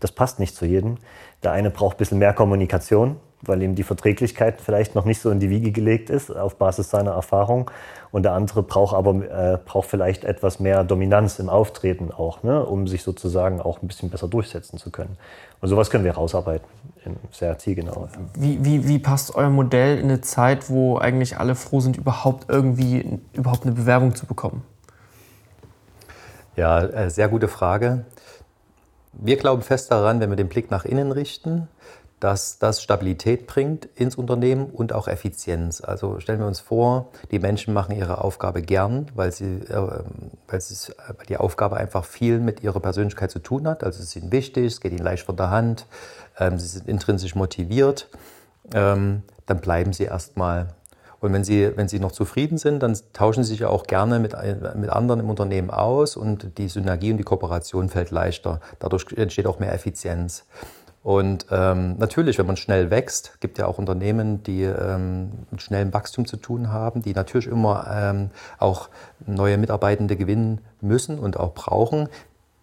Das 0.00 0.12
passt 0.12 0.38
nicht 0.38 0.54
zu 0.54 0.66
jedem. 0.66 0.96
Der 1.42 1.52
eine 1.52 1.70
braucht 1.70 1.96
ein 1.96 1.98
bisschen 1.98 2.18
mehr 2.18 2.32
Kommunikation, 2.32 3.16
weil 3.42 3.62
ihm 3.62 3.74
die 3.74 3.82
Verträglichkeit 3.82 4.60
vielleicht 4.60 4.94
noch 4.94 5.04
nicht 5.04 5.20
so 5.20 5.30
in 5.30 5.40
die 5.40 5.50
Wiege 5.50 5.70
gelegt 5.72 6.10
ist 6.10 6.30
auf 6.30 6.56
Basis 6.56 6.90
seiner 6.90 7.12
Erfahrung. 7.12 7.70
Und 8.10 8.22
der 8.22 8.32
andere 8.32 8.62
braucht 8.62 8.94
aber 8.94 9.14
äh, 9.14 9.58
braucht 9.64 9.88
vielleicht 9.88 10.24
etwas 10.24 10.58
mehr 10.58 10.84
Dominanz 10.84 11.38
im 11.38 11.48
Auftreten 11.48 12.10
auch, 12.10 12.42
ne, 12.42 12.64
um 12.64 12.86
sich 12.86 13.02
sozusagen 13.02 13.60
auch 13.60 13.82
ein 13.82 13.88
bisschen 13.88 14.10
besser 14.10 14.28
durchsetzen 14.28 14.78
zu 14.78 14.90
können. 14.90 15.18
Und 15.60 15.68
sowas 15.68 15.90
können 15.90 16.04
wir 16.04 16.14
rausarbeiten, 16.14 16.66
sehr 17.30 17.58
zielgenau. 17.58 18.08
Wie, 18.34 18.64
wie, 18.64 18.88
wie 18.88 18.98
passt 18.98 19.34
euer 19.34 19.50
Modell 19.50 19.98
in 19.98 20.04
eine 20.04 20.20
Zeit, 20.20 20.70
wo 20.70 20.98
eigentlich 20.98 21.38
alle 21.38 21.54
froh 21.54 21.80
sind, 21.80 21.96
überhaupt 21.96 22.46
irgendwie 22.48 23.20
überhaupt 23.32 23.64
eine 23.64 23.72
Bewerbung 23.72 24.14
zu 24.14 24.26
bekommen? 24.26 24.62
Ja, 26.56 26.82
äh, 26.82 27.10
sehr 27.10 27.28
gute 27.28 27.48
Frage. 27.48 28.06
Wir 29.18 29.36
glauben 29.36 29.62
fest 29.62 29.90
daran, 29.90 30.20
wenn 30.20 30.30
wir 30.30 30.36
den 30.36 30.48
Blick 30.48 30.70
nach 30.70 30.84
innen 30.84 31.10
richten, 31.10 31.68
dass 32.20 32.58
das 32.58 32.82
Stabilität 32.82 33.46
bringt 33.46 33.84
ins 33.94 34.16
Unternehmen 34.16 34.66
und 34.66 34.92
auch 34.92 35.06
Effizienz. 35.06 35.82
Also 35.82 36.18
stellen 36.20 36.40
wir 36.40 36.46
uns 36.46 36.60
vor, 36.60 37.10
die 37.30 37.38
Menschen 37.38 37.74
machen 37.74 37.94
ihre 37.94 38.22
Aufgabe 38.22 38.62
gern, 38.62 39.06
weil, 39.14 39.32
sie, 39.32 39.56
äh, 39.68 40.02
weil, 40.48 40.60
sie, 40.60 40.92
die 41.28 41.36
Aufgabe 41.36 41.76
einfach 41.76 42.04
viel 42.04 42.40
mit 42.40 42.62
ihrer 42.62 42.80
Persönlichkeit 42.80 43.30
zu 43.30 43.38
tun 43.38 43.68
hat. 43.68 43.84
Also 43.84 44.02
sie 44.02 44.20
sind 44.20 44.32
wichtig, 44.32 44.66
es 44.66 44.80
geht 44.80 44.92
ihnen 44.92 45.04
leicht 45.04 45.26
von 45.26 45.36
der 45.36 45.50
Hand, 45.50 45.86
ähm, 46.38 46.58
sie 46.58 46.68
sind 46.68 46.88
intrinsisch 46.88 47.34
motiviert. 47.34 48.08
Ähm, 48.74 49.22
dann 49.46 49.60
bleiben 49.60 49.92
sie 49.92 50.04
erstmal. 50.04 50.68
Und 51.20 51.32
wenn 51.32 51.44
sie, 51.44 51.76
wenn 51.76 51.88
sie 51.88 51.98
noch 51.98 52.12
zufrieden 52.12 52.58
sind, 52.58 52.82
dann 52.82 52.96
tauschen 53.12 53.44
sie 53.44 53.50
sich 53.50 53.60
ja 53.60 53.68
auch 53.68 53.84
gerne 53.84 54.18
mit, 54.18 54.34
mit 54.76 54.90
anderen 54.90 55.20
im 55.20 55.30
Unternehmen 55.30 55.70
aus 55.70 56.16
und 56.16 56.58
die 56.58 56.68
Synergie 56.68 57.10
und 57.10 57.18
die 57.18 57.24
Kooperation 57.24 57.88
fällt 57.88 58.10
leichter. 58.10 58.60
Dadurch 58.78 59.06
entsteht 59.16 59.46
auch 59.46 59.58
mehr 59.58 59.72
Effizienz. 59.72 60.44
Und 61.06 61.46
ähm, 61.52 61.94
natürlich, 61.98 62.36
wenn 62.36 62.48
man 62.48 62.56
schnell 62.56 62.90
wächst, 62.90 63.40
gibt 63.40 63.58
ja 63.58 63.66
auch 63.66 63.78
Unternehmen, 63.78 64.42
die 64.42 64.64
ähm, 64.64 65.30
mit 65.52 65.62
schnellem 65.62 65.94
Wachstum 65.94 66.26
zu 66.26 66.36
tun 66.36 66.72
haben, 66.72 67.00
die 67.00 67.14
natürlich 67.14 67.46
immer 67.46 67.86
ähm, 67.88 68.30
auch 68.58 68.88
neue 69.24 69.56
Mitarbeitende 69.56 70.16
gewinnen 70.16 70.62
müssen 70.80 71.20
und 71.20 71.38
auch 71.38 71.54
brauchen. 71.54 72.08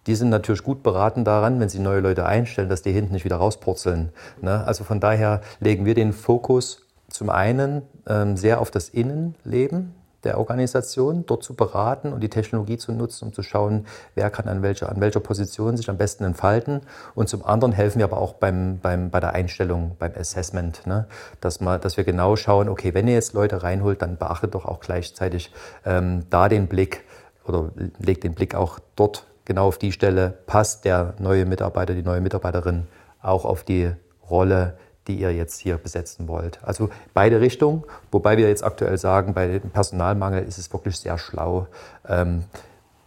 Die 0.06 0.14
sind 0.14 0.28
natürlich 0.28 0.62
gut 0.62 0.82
beraten 0.82 1.24
daran, 1.24 1.58
wenn 1.58 1.70
sie 1.70 1.78
neue 1.78 2.00
Leute 2.00 2.26
einstellen, 2.26 2.68
dass 2.68 2.82
die 2.82 2.92
hinten 2.92 3.14
nicht 3.14 3.24
wieder 3.24 3.36
rauspurzeln. 3.36 4.12
Ne? 4.42 4.62
Also 4.66 4.84
von 4.84 5.00
daher 5.00 5.40
legen 5.60 5.86
wir 5.86 5.94
den 5.94 6.12
Fokus 6.12 6.83
zum 7.14 7.30
einen 7.30 7.82
ähm, 8.08 8.36
sehr 8.36 8.60
auf 8.60 8.72
das 8.72 8.88
Innenleben 8.88 9.94
der 10.24 10.36
Organisation, 10.36 11.24
dort 11.26 11.44
zu 11.44 11.54
beraten 11.54 12.12
und 12.12 12.22
die 12.22 12.28
Technologie 12.28 12.76
zu 12.76 12.90
nutzen, 12.90 13.26
um 13.26 13.32
zu 13.32 13.44
schauen, 13.44 13.86
wer 14.16 14.30
kann 14.30 14.48
an 14.48 14.62
welcher, 14.62 14.88
an 14.88 15.00
welcher 15.00 15.20
Position 15.20 15.76
sich 15.76 15.88
am 15.88 15.96
besten 15.96 16.24
entfalten. 16.24 16.80
Und 17.14 17.28
zum 17.28 17.44
anderen 17.44 17.72
helfen 17.72 17.98
wir 17.98 18.06
aber 18.06 18.18
auch 18.18 18.32
beim, 18.32 18.80
beim, 18.80 19.10
bei 19.10 19.20
der 19.20 19.32
Einstellung, 19.32 19.94
beim 20.00 20.10
Assessment, 20.18 20.88
ne? 20.88 21.06
dass, 21.40 21.60
mal, 21.60 21.78
dass 21.78 21.96
wir 21.96 22.02
genau 22.02 22.34
schauen, 22.34 22.68
okay, 22.68 22.94
wenn 22.94 23.06
ihr 23.06 23.14
jetzt 23.14 23.32
Leute 23.32 23.62
reinholt, 23.62 24.02
dann 24.02 24.16
beachtet 24.16 24.56
doch 24.56 24.64
auch 24.64 24.80
gleichzeitig 24.80 25.52
ähm, 25.84 26.24
da 26.30 26.48
den 26.48 26.66
Blick 26.66 27.04
oder 27.46 27.70
legt 28.00 28.24
den 28.24 28.34
Blick 28.34 28.56
auch 28.56 28.80
dort 28.96 29.24
genau 29.44 29.68
auf 29.68 29.78
die 29.78 29.92
Stelle, 29.92 30.36
passt 30.46 30.84
der 30.84 31.14
neue 31.20 31.44
Mitarbeiter, 31.44 31.94
die 31.94 32.02
neue 32.02 32.20
Mitarbeiterin 32.20 32.88
auch 33.22 33.44
auf 33.44 33.62
die 33.62 33.92
Rolle, 34.28 34.76
die 35.06 35.16
ihr 35.16 35.32
jetzt 35.32 35.60
hier 35.60 35.76
besetzen 35.76 36.28
wollt. 36.28 36.58
Also 36.62 36.90
beide 37.12 37.40
Richtungen, 37.40 37.84
wobei 38.10 38.36
wir 38.36 38.48
jetzt 38.48 38.64
aktuell 38.64 38.98
sagen, 38.98 39.34
bei 39.34 39.58
dem 39.58 39.70
Personalmangel 39.70 40.44
ist 40.44 40.58
es 40.58 40.72
wirklich 40.72 40.96
sehr 40.96 41.18
schlau, 41.18 41.66
ähm, 42.08 42.44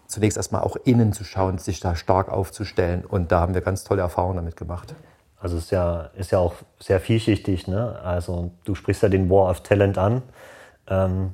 zunächst 0.08 0.38
erstmal 0.38 0.62
auch 0.62 0.76
innen 0.84 1.14
zu 1.14 1.24
schauen, 1.24 1.58
sich 1.58 1.80
da 1.80 1.96
stark 1.96 2.30
aufzustellen. 2.30 3.04
Und 3.06 3.32
da 3.32 3.42
haben 3.42 3.54
wir 3.54 3.62
ganz 3.62 3.84
tolle 3.84 4.02
Erfahrungen 4.02 4.38
damit 4.38 4.56
gemacht. 4.56 4.96
Also 5.40 5.58
es 5.58 5.66
ist 5.66 5.72
ja, 5.72 6.10
ist 6.16 6.32
ja 6.32 6.40
auch 6.40 6.56
sehr 6.80 7.00
vielschichtig. 7.00 7.68
Ne? 7.68 8.00
Also 8.04 8.52
du 8.64 8.74
sprichst 8.74 9.04
ja 9.04 9.10
den 9.10 9.30
War 9.30 9.50
of 9.50 9.62
Talent 9.62 9.98
an. 9.98 10.24
Ähm, 10.88 11.34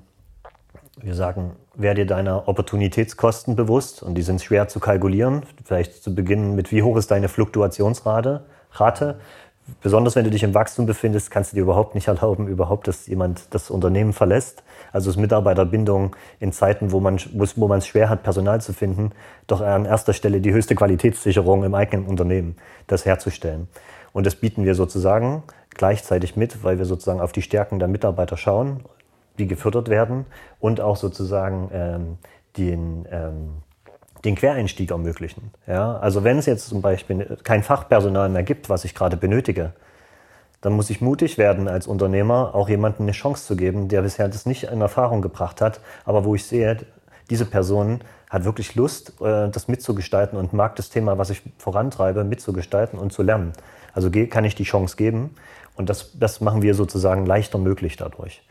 wir 0.98 1.16
sagen, 1.16 1.56
wer 1.74 1.94
dir 1.94 2.06
deiner 2.06 2.48
Opportunitätskosten 2.48 3.56
bewusst 3.56 4.04
und 4.04 4.16
die 4.16 4.22
sind 4.22 4.42
schwer 4.42 4.68
zu 4.68 4.80
kalkulieren. 4.80 5.44
Vielleicht 5.66 6.04
zu 6.04 6.14
beginnen 6.14 6.56
mit, 6.56 6.72
wie 6.72 6.84
hoch 6.84 6.98
ist 6.98 7.12
deine 7.12 7.30
Fluktuationsrate? 7.30 8.46
Rate? 8.74 9.20
Besonders 9.82 10.16
wenn 10.16 10.24
du 10.24 10.30
dich 10.30 10.44
im 10.44 10.54
Wachstum 10.54 10.86
befindest, 10.86 11.32
kannst 11.32 11.52
du 11.52 11.56
dir 11.56 11.62
überhaupt 11.62 11.96
nicht 11.96 12.08
erlauben, 12.08 12.48
überhaupt, 12.48 12.88
dass 12.88 13.08
jemand 13.08 13.54
das 13.54 13.70
Unternehmen 13.70 14.14
verlässt. 14.14 14.64
Also 14.92 15.10
ist 15.10 15.18
Mitarbeiterbindung 15.18 16.16
in 16.40 16.52
Zeiten, 16.52 16.92
wo 16.92 17.00
man 17.00 17.20
wo 17.34 17.74
es 17.74 17.88
schwer 17.88 18.10
hat, 18.10 18.24
Personal 18.24 18.62
zu 18.62 18.74
finden, 18.74 19.12
doch 19.48 19.62
an 19.62 19.86
erster 19.86 20.14
Stelle 20.14 20.42
die 20.42 20.54
höchste 20.54 20.76
Qualitätssicherung 20.76 21.64
im 21.64 21.76
eigenen 21.76 22.06
Unternehmen, 22.06 22.56
das 22.88 23.06
herzustellen. 23.06 23.68
Und 24.12 24.26
das 24.26 24.36
bieten 24.36 24.64
wir 24.64 24.76
sozusagen 24.76 25.44
gleichzeitig 25.70 26.36
mit, 26.36 26.64
weil 26.64 26.78
wir 26.78 26.86
sozusagen 26.86 27.22
auf 27.22 27.32
die 27.32 27.42
Stärken 27.42 27.80
der 27.80 27.88
Mitarbeiter 27.88 28.38
schauen, 28.38 28.84
die 29.40 29.48
gefördert 29.48 29.90
werden 29.90 30.26
und 30.60 30.80
auch 30.80 30.96
sozusagen 30.96 31.70
ähm, 31.74 32.18
den, 32.58 33.08
ähm, 33.12 33.64
den 34.26 34.36
Quereinstieg 34.36 34.92
ermöglichen. 34.92 35.52
Ja? 35.68 35.98
Also 35.98 36.24
wenn 36.24 36.38
es 36.38 36.46
jetzt 36.46 36.68
zum 36.68 36.82
Beispiel 36.82 37.38
kein 37.44 37.64
Fachpersonal 37.64 38.30
mehr 38.30 38.44
gibt, 38.44 38.70
was 38.70 38.86
ich 38.86 38.96
gerade 38.96 39.18
benötige, 39.18 39.74
dann 40.62 40.74
muss 40.74 40.90
ich 40.90 41.02
mutig 41.02 41.38
werden 41.38 41.68
als 41.68 41.88
Unternehmer, 41.88 42.56
auch 42.56 42.70
jemandem 42.70 43.04
eine 43.06 43.12
Chance 43.12 43.46
zu 43.46 43.56
geben, 43.58 43.90
der 43.90 44.02
bisher 44.02 44.30
das 44.30 44.46
nicht 44.46 44.64
in 44.64 44.80
Erfahrung 44.80 45.22
gebracht 45.22 45.60
hat, 45.60 45.82
aber 46.06 46.24
wo 46.24 46.36
ich 46.36 46.46
sehe, 46.46 46.78
diese 47.30 47.46
Person 47.46 48.00
hat 48.30 48.46
wirklich 48.46 48.76
Lust, 48.76 49.22
äh, 49.22 49.50
das 49.50 49.68
mitzugestalten 49.68 50.40
und 50.40 50.54
mag 50.54 50.76
das 50.78 50.90
Thema, 50.90 51.18
was 51.18 51.30
ich 51.30 51.42
vorantreibe, 51.58 52.24
mitzugestalten 52.24 52.98
und 52.98 53.12
zu 53.12 53.24
lernen. 53.24 53.52
Also 53.94 54.10
kann 54.10 54.46
ich 54.46 54.56
die 54.56 54.64
Chance 54.64 54.96
geben 54.96 55.36
und 55.76 55.90
das, 55.90 56.18
das 56.18 56.40
machen 56.42 56.62
wir 56.62 56.76
sozusagen 56.76 57.26
leichter 57.26 57.58
möglich 57.58 57.98
dadurch 57.98 58.42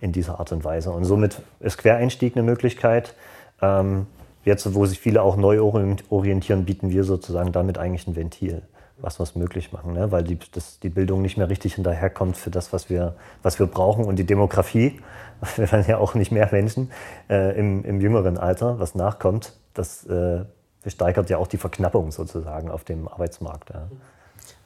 in 0.00 0.12
dieser 0.12 0.38
Art 0.38 0.52
und 0.52 0.64
Weise. 0.64 0.90
Und 0.90 1.04
somit 1.04 1.42
ist 1.60 1.78
Quereinstieg 1.78 2.36
eine 2.36 2.44
Möglichkeit. 2.44 3.14
Ähm, 3.60 4.06
jetzt, 4.46 4.74
wo 4.74 4.86
sich 4.86 4.98
viele 4.98 5.20
auch 5.20 5.36
neu 5.36 5.60
orientieren, 5.60 6.64
bieten 6.64 6.88
wir 6.88 7.04
sozusagen 7.04 7.52
damit 7.52 7.76
eigentlich 7.76 8.06
ein 8.06 8.16
Ventil 8.16 8.62
was 8.98 9.18
wir 9.18 9.24
es 9.24 9.34
möglich 9.34 9.72
machen, 9.72 9.92
ne? 9.92 10.10
weil 10.10 10.24
die, 10.24 10.38
das, 10.52 10.80
die 10.80 10.88
Bildung 10.88 11.22
nicht 11.22 11.36
mehr 11.36 11.48
richtig 11.48 11.74
hinterherkommt 11.74 12.36
für 12.36 12.50
das, 12.50 12.72
was 12.72 12.88
wir, 12.88 13.14
was 13.42 13.58
wir 13.58 13.66
brauchen. 13.66 14.04
Und 14.04 14.16
die 14.16 14.24
Demografie, 14.24 15.00
wir 15.56 15.70
werden 15.70 15.84
ja 15.86 15.98
auch 15.98 16.14
nicht 16.14 16.32
mehr 16.32 16.48
Menschen 16.50 16.90
äh, 17.28 17.58
im, 17.58 17.84
im 17.84 18.00
jüngeren 18.00 18.38
Alter, 18.38 18.78
was 18.78 18.94
nachkommt, 18.94 19.52
das 19.74 20.06
äh, 20.06 20.44
steigert 20.86 21.28
ja 21.28 21.38
auch 21.38 21.46
die 21.46 21.58
Verknappung 21.58 22.10
sozusagen 22.10 22.70
auf 22.70 22.84
dem 22.84 23.08
Arbeitsmarkt. 23.08 23.70
Ja. 23.70 23.88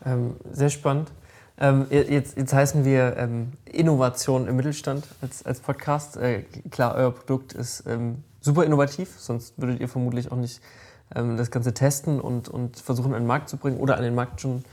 Ähm, 0.06 0.36
sehr 0.52 0.70
spannend. 0.70 1.10
Ähm, 1.58 1.86
jetzt, 1.90 2.38
jetzt, 2.38 2.54
heißen 2.54 2.84
wir 2.84 3.16
ähm, 3.18 3.52
Innovation 3.66 4.46
im 4.48 4.56
Mittelstand 4.56 5.06
als, 5.20 5.44
als 5.44 5.60
Podcast. 5.60 6.16
Äh, 6.16 6.44
klar, 6.70 6.94
euer 6.94 7.10
Produkt 7.12 7.52
ist 7.52 7.84
ähm, 7.86 8.22
super 8.40 8.64
innovativ, 8.64 9.18
sonst 9.18 9.54
würdet 9.60 9.80
ihr 9.80 9.88
vermutlich 9.88 10.32
auch 10.32 10.36
nicht 10.36 10.60
ähm, 11.14 11.36
das 11.36 11.50
Ganze 11.50 11.74
testen 11.74 12.20
und, 12.20 12.48
und 12.48 12.78
versuchen 12.78 13.14
an 13.14 13.22
den 13.22 13.26
Markt 13.26 13.48
zu 13.48 13.56
bringen 13.56 13.78
oder 13.78 13.96
an 13.96 14.02
den 14.02 14.14
Markt 14.14 14.40
schon 14.40 14.64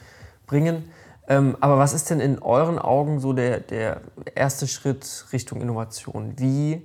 bringen. 0.46 0.90
Ähm, 1.28 1.58
aber 1.60 1.78
was 1.78 1.94
ist 1.94 2.10
denn 2.10 2.20
in 2.20 2.40
euren 2.40 2.80
Augen 2.80 3.20
so 3.20 3.34
der, 3.34 3.60
der 3.60 4.02
erste 4.34 4.68
Schritt 4.68 5.26
Richtung 5.34 5.62
Innovation? 5.62 6.34
Wie 6.38 6.82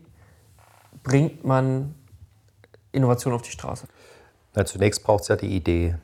bringt 1.03 1.45
man 1.45 1.95
Innovation 2.91 3.33
auf 3.33 3.43
die 3.43 3.51
Straße? 3.51 3.87
Na, 4.55 4.65
zunächst 4.65 5.05
braucht 5.05 5.23
es 5.23 5.29
ja 5.29 5.37
die 5.37 5.55
Idee. 5.55 5.97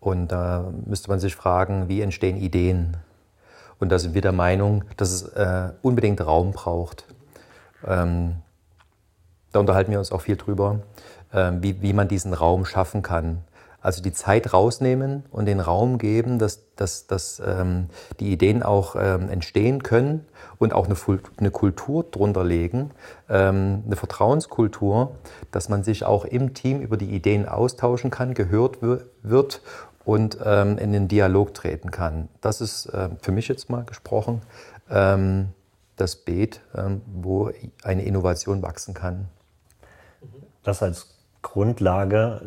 Und 0.00 0.28
da 0.28 0.70
müsste 0.84 1.08
man 1.08 1.20
sich 1.20 1.34
fragen, 1.34 1.88
wie 1.88 2.00
entstehen 2.00 2.36
Ideen? 2.36 2.96
Und 3.78 3.90
da 3.90 3.98
sind 3.98 4.14
wir 4.14 4.22
der 4.22 4.32
Meinung, 4.32 4.84
dass 4.96 5.10
es 5.10 5.22
äh, 5.22 5.72
unbedingt 5.82 6.20
Raum 6.24 6.52
braucht. 6.52 7.04
Ähm, 7.86 8.36
da 9.54 9.60
unterhalten 9.60 9.90
wir 9.92 9.98
uns 9.98 10.12
auch 10.12 10.20
viel 10.20 10.36
drüber. 10.36 10.80
Ähm, 11.34 11.64
wie, 11.64 11.82
wie 11.82 11.92
man 11.92 12.06
diesen 12.06 12.32
Raum 12.32 12.64
schaffen 12.64 13.02
kann. 13.02 13.38
Also 13.80 14.02
die 14.02 14.12
Zeit 14.12 14.52
rausnehmen 14.52 15.24
und 15.32 15.46
den 15.46 15.58
Raum 15.58 15.98
geben, 15.98 16.38
dass, 16.38 16.60
dass, 16.76 17.08
dass 17.08 17.42
ähm, 17.44 17.88
die 18.20 18.32
Ideen 18.32 18.62
auch 18.62 18.94
ähm, 18.96 19.28
entstehen 19.28 19.82
können 19.82 20.24
und 20.58 20.72
auch 20.72 20.86
eine, 20.86 20.94
eine 21.38 21.50
Kultur 21.50 22.04
drunter 22.04 22.44
legen, 22.44 22.92
ähm, 23.28 23.82
eine 23.84 23.96
Vertrauenskultur, 23.96 25.16
dass 25.50 25.68
man 25.68 25.82
sich 25.82 26.04
auch 26.04 26.24
im 26.24 26.54
Team 26.54 26.80
über 26.80 26.96
die 26.96 27.10
Ideen 27.10 27.48
austauschen 27.48 28.12
kann, 28.12 28.34
gehört 28.34 28.78
wird 29.22 29.60
und 30.04 30.38
ähm, 30.44 30.78
in 30.78 30.92
den 30.92 31.08
Dialog 31.08 31.52
treten 31.52 31.90
kann. 31.90 32.28
Das 32.42 32.60
ist 32.60 32.86
äh, 32.86 33.08
für 33.20 33.32
mich 33.32 33.48
jetzt 33.48 33.70
mal 33.70 33.82
gesprochen 33.82 34.40
ähm, 34.88 35.48
das 35.96 36.16
Beet, 36.16 36.60
wo 37.06 37.52
eine 37.84 38.04
Innovation 38.04 38.62
wachsen 38.62 38.94
kann. 38.94 39.28
Das 40.64 40.82
als 40.82 41.14
Grundlage, 41.42 42.40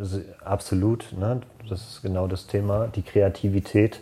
absolut. 0.43 1.13
Ne? 1.17 1.41
Das 1.69 1.87
ist 1.87 2.01
genau 2.01 2.27
das 2.27 2.47
Thema. 2.47 2.87
Die 2.87 3.03
Kreativität 3.03 4.01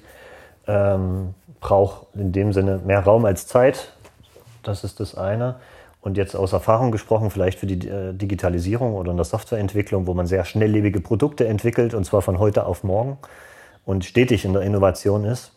ähm, 0.68 1.36
braucht 1.60 2.08
in 2.16 2.32
dem 2.32 2.54
Sinne 2.54 2.80
mehr 2.84 3.02
Raum 3.02 3.26
als 3.26 3.46
Zeit. 3.46 3.92
Das 4.64 4.84
ist 4.84 5.00
das 5.00 5.16
eine. 5.16 5.56
Und 6.02 6.18
jetzt 6.18 6.36
aus 6.36 6.54
Erfahrung 6.54 6.92
gesprochen, 6.92 7.30
vielleicht 7.30 7.60
für 7.60 7.66
die 7.66 7.88
äh, 7.88 8.14
Digitalisierung 8.14 8.94
oder 8.94 9.12
in 9.12 9.18
der 9.18 9.26
Softwareentwicklung, 9.26 10.08
wo 10.08 10.14
man 10.14 10.28
sehr 10.28 10.46
schnelllebige 10.46 11.02
Produkte 11.02 11.48
entwickelt 11.48 11.94
und 11.94 12.06
zwar 12.06 12.22
von 12.22 12.40
heute 12.40 12.66
auf 12.66 12.84
morgen 12.84 13.18
und 13.86 14.06
stetig 14.06 14.46
in 14.46 14.54
der 14.54 14.62
Innovation 14.62 15.26
ist, 15.26 15.52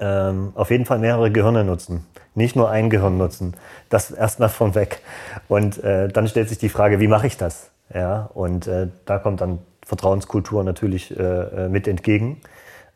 ähm, 0.00 0.52
auf 0.54 0.70
jeden 0.70 0.84
Fall 0.84 0.98
mehrere 0.98 1.30
Gehirne 1.30 1.64
nutzen. 1.64 2.06
Nicht 2.34 2.56
nur 2.56 2.70
ein 2.70 2.90
Gehirn 2.90 3.16
nutzen. 3.16 3.54
Das 3.88 4.10
erstmal 4.10 4.48
von 4.48 4.74
weg. 4.74 5.00
Und 5.48 5.82
äh, 5.82 6.08
dann 6.08 6.28
stellt 6.28 6.48
sich 6.48 6.58
die 6.58 6.68
Frage, 6.68 7.00
wie 7.00 7.08
mache 7.08 7.26
ich 7.26 7.36
das? 7.36 7.70
Ja, 7.94 8.30
und 8.34 8.66
äh, 8.66 8.88
da 9.04 9.18
kommt 9.18 9.40
dann 9.40 9.60
Vertrauenskultur 9.84 10.64
natürlich 10.64 11.16
äh, 11.16 11.22
äh, 11.22 11.68
mit 11.68 11.86
entgegen. 11.86 12.40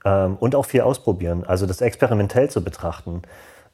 Ähm, 0.04 0.36
und 0.40 0.54
auch 0.54 0.66
viel 0.66 0.80
ausprobieren, 0.82 1.44
also 1.46 1.66
das 1.66 1.80
experimentell 1.80 2.50
zu 2.50 2.64
betrachten. 2.64 3.22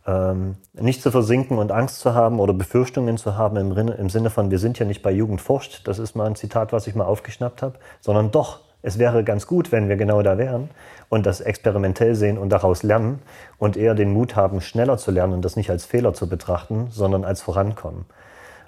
Ähm, 0.07 0.57
nicht 0.75 1.03
zu 1.03 1.11
versinken 1.11 1.59
und 1.59 1.73
Angst 1.73 2.01
zu 2.01 2.15
haben 2.15 2.39
oder 2.39 2.53
Befürchtungen 2.53 3.17
zu 3.17 3.37
haben 3.37 3.57
im, 3.57 3.77
im 3.77 4.11
Sinne 4.11 4.31
von, 4.31 4.51
wir 4.51 4.59
sind 4.59 4.79
ja 4.79 4.87
nicht 4.87 5.03
bei 5.03 5.11
Jugend 5.11 5.41
forscht, 5.41 5.87
das 5.89 5.99
ist 5.99 6.15
mal 6.15 6.27
ein 6.27 6.37
Zitat, 6.37 6.73
was 6.73 6.87
ich 6.87 6.95
mal 6.95 7.05
aufgeschnappt 7.05 7.63
habe, 7.63 7.79
sondern 8.01 8.31
doch, 8.31 8.61
es 8.83 8.99
wäre 8.99 9.25
ganz 9.25 9.49
gut, 9.49 9.73
wenn 9.73 9.89
wir 9.89 9.97
genau 9.97 10.23
da 10.23 10.39
wären 10.39 10.71
und 11.09 11.27
das 11.27 11.41
experimentell 11.41 12.15
sehen 12.15 12.39
und 12.39 12.51
daraus 12.51 12.83
lernen 12.83 13.21
und 13.59 13.77
eher 13.77 13.95
den 13.95 14.13
Mut 14.13 14.37
haben, 14.37 14.61
schneller 14.61 14.99
zu 14.99 15.11
lernen 15.11 15.35
und 15.35 15.45
das 15.45 15.57
nicht 15.57 15.71
als 15.71 15.85
Fehler 15.85 16.15
zu 16.15 16.29
betrachten, 16.29 16.89
sondern 16.91 17.25
als 17.25 17.43
Vorankommen. 17.43 18.07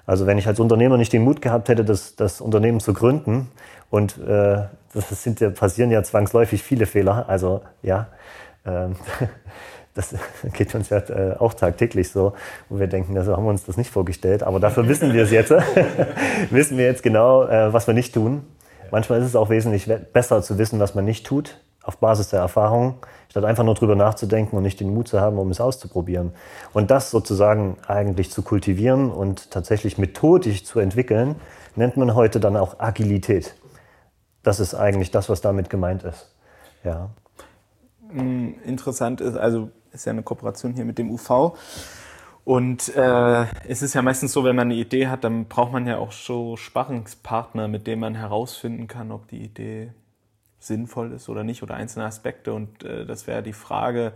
Also 0.05 0.25
wenn 0.25 0.37
ich 0.37 0.47
als 0.47 0.59
Unternehmer 0.59 0.97
nicht 0.97 1.13
den 1.13 1.23
Mut 1.23 1.41
gehabt 1.41 1.69
hätte, 1.69 1.85
das, 1.85 2.15
das 2.15 2.41
Unternehmen 2.41 2.79
zu 2.79 2.93
gründen, 2.93 3.51
und 3.91 4.17
äh, 4.19 4.63
das 4.93 5.23
sind 5.23 5.39
ja, 5.39 5.49
passieren 5.49 5.91
ja 5.91 6.03
zwangsläufig 6.03 6.63
viele 6.63 6.85
Fehler, 6.85 7.27
also 7.27 7.61
ja, 7.83 8.07
äh, 8.63 8.87
das 9.93 10.15
geht 10.53 10.73
uns 10.75 10.89
ja 10.89 10.97
äh, 10.97 11.35
auch 11.37 11.53
tagtäglich 11.53 12.09
so, 12.09 12.33
wo 12.69 12.79
wir 12.79 12.87
denken, 12.87 13.21
so 13.23 13.35
haben 13.35 13.43
wir 13.43 13.49
uns 13.49 13.65
das 13.65 13.77
nicht 13.77 13.91
vorgestellt, 13.91 14.43
aber 14.43 14.59
dafür 14.59 14.87
wissen 14.87 15.13
wir 15.13 15.23
es 15.23 15.31
jetzt, 15.31 15.51
wissen 16.49 16.77
wir 16.77 16.85
jetzt 16.85 17.03
genau, 17.03 17.43
äh, 17.43 17.73
was 17.73 17.85
wir 17.87 17.93
nicht 17.93 18.13
tun. 18.13 18.45
Manchmal 18.91 19.19
ist 19.19 19.27
es 19.27 19.35
auch 19.35 19.49
wesentlich 19.49 19.87
besser 20.13 20.41
zu 20.41 20.57
wissen, 20.57 20.79
was 20.79 20.95
man 20.95 21.05
nicht 21.05 21.27
tut, 21.27 21.59
auf 21.83 21.97
Basis 21.97 22.29
der 22.29 22.39
Erfahrung, 22.39 22.97
statt 23.29 23.45
einfach 23.45 23.63
nur 23.63 23.75
drüber 23.75 23.95
nachzudenken 23.95 24.57
und 24.57 24.63
nicht 24.63 24.79
den 24.79 24.93
Mut 24.93 25.07
zu 25.07 25.21
haben, 25.21 25.37
um 25.37 25.49
es 25.49 25.61
auszuprobieren. 25.61 26.33
Und 26.73 26.91
das 26.91 27.11
sozusagen 27.11 27.77
eigentlich 27.87 28.31
zu 28.31 28.41
kultivieren 28.41 29.11
und 29.11 29.51
tatsächlich 29.51 29.97
methodisch 29.97 30.63
zu 30.65 30.79
entwickeln, 30.79 31.35
nennt 31.75 31.97
man 31.97 32.15
heute 32.15 32.39
dann 32.39 32.57
auch 32.57 32.79
Agilität. 32.79 33.55
Das 34.43 34.59
ist 34.59 34.73
eigentlich 34.73 35.11
das, 35.11 35.29
was 35.29 35.41
damit 35.41 35.69
gemeint 35.69 36.03
ist. 36.03 36.33
Ja. 36.83 37.09
Hm, 38.11 38.55
interessant 38.65 39.21
ist, 39.21 39.37
also 39.37 39.69
ist 39.91 40.05
ja 40.05 40.11
eine 40.11 40.23
Kooperation 40.23 40.73
hier 40.73 40.85
mit 40.85 40.97
dem 40.97 41.11
UV. 41.11 41.57
Und 42.45 42.95
äh, 42.95 43.45
es 43.67 43.81
ist 43.81 43.93
ja 43.93 44.01
meistens 44.01 44.33
so, 44.33 44.43
wenn 44.43 44.55
man 44.55 44.67
eine 44.67 44.75
Idee 44.75 45.07
hat, 45.07 45.23
dann 45.23 45.45
braucht 45.45 45.71
man 45.71 45.85
ja 45.85 45.97
auch 45.97 46.11
so 46.11 46.55
Sparringspartner, 46.57 47.67
mit 47.67 47.85
denen 47.85 47.99
man 47.99 48.15
herausfinden 48.15 48.87
kann, 48.87 49.11
ob 49.11 49.27
die 49.27 49.43
Idee 49.43 49.91
sinnvoll 50.59 51.13
ist 51.13 51.29
oder 51.29 51.43
nicht 51.43 51.63
oder 51.63 51.75
einzelne 51.75 52.05
Aspekte. 52.05 52.53
Und 52.53 52.83
äh, 52.83 53.05
das 53.05 53.27
wäre 53.27 53.41
die 53.43 53.53
Frage, 53.53 54.13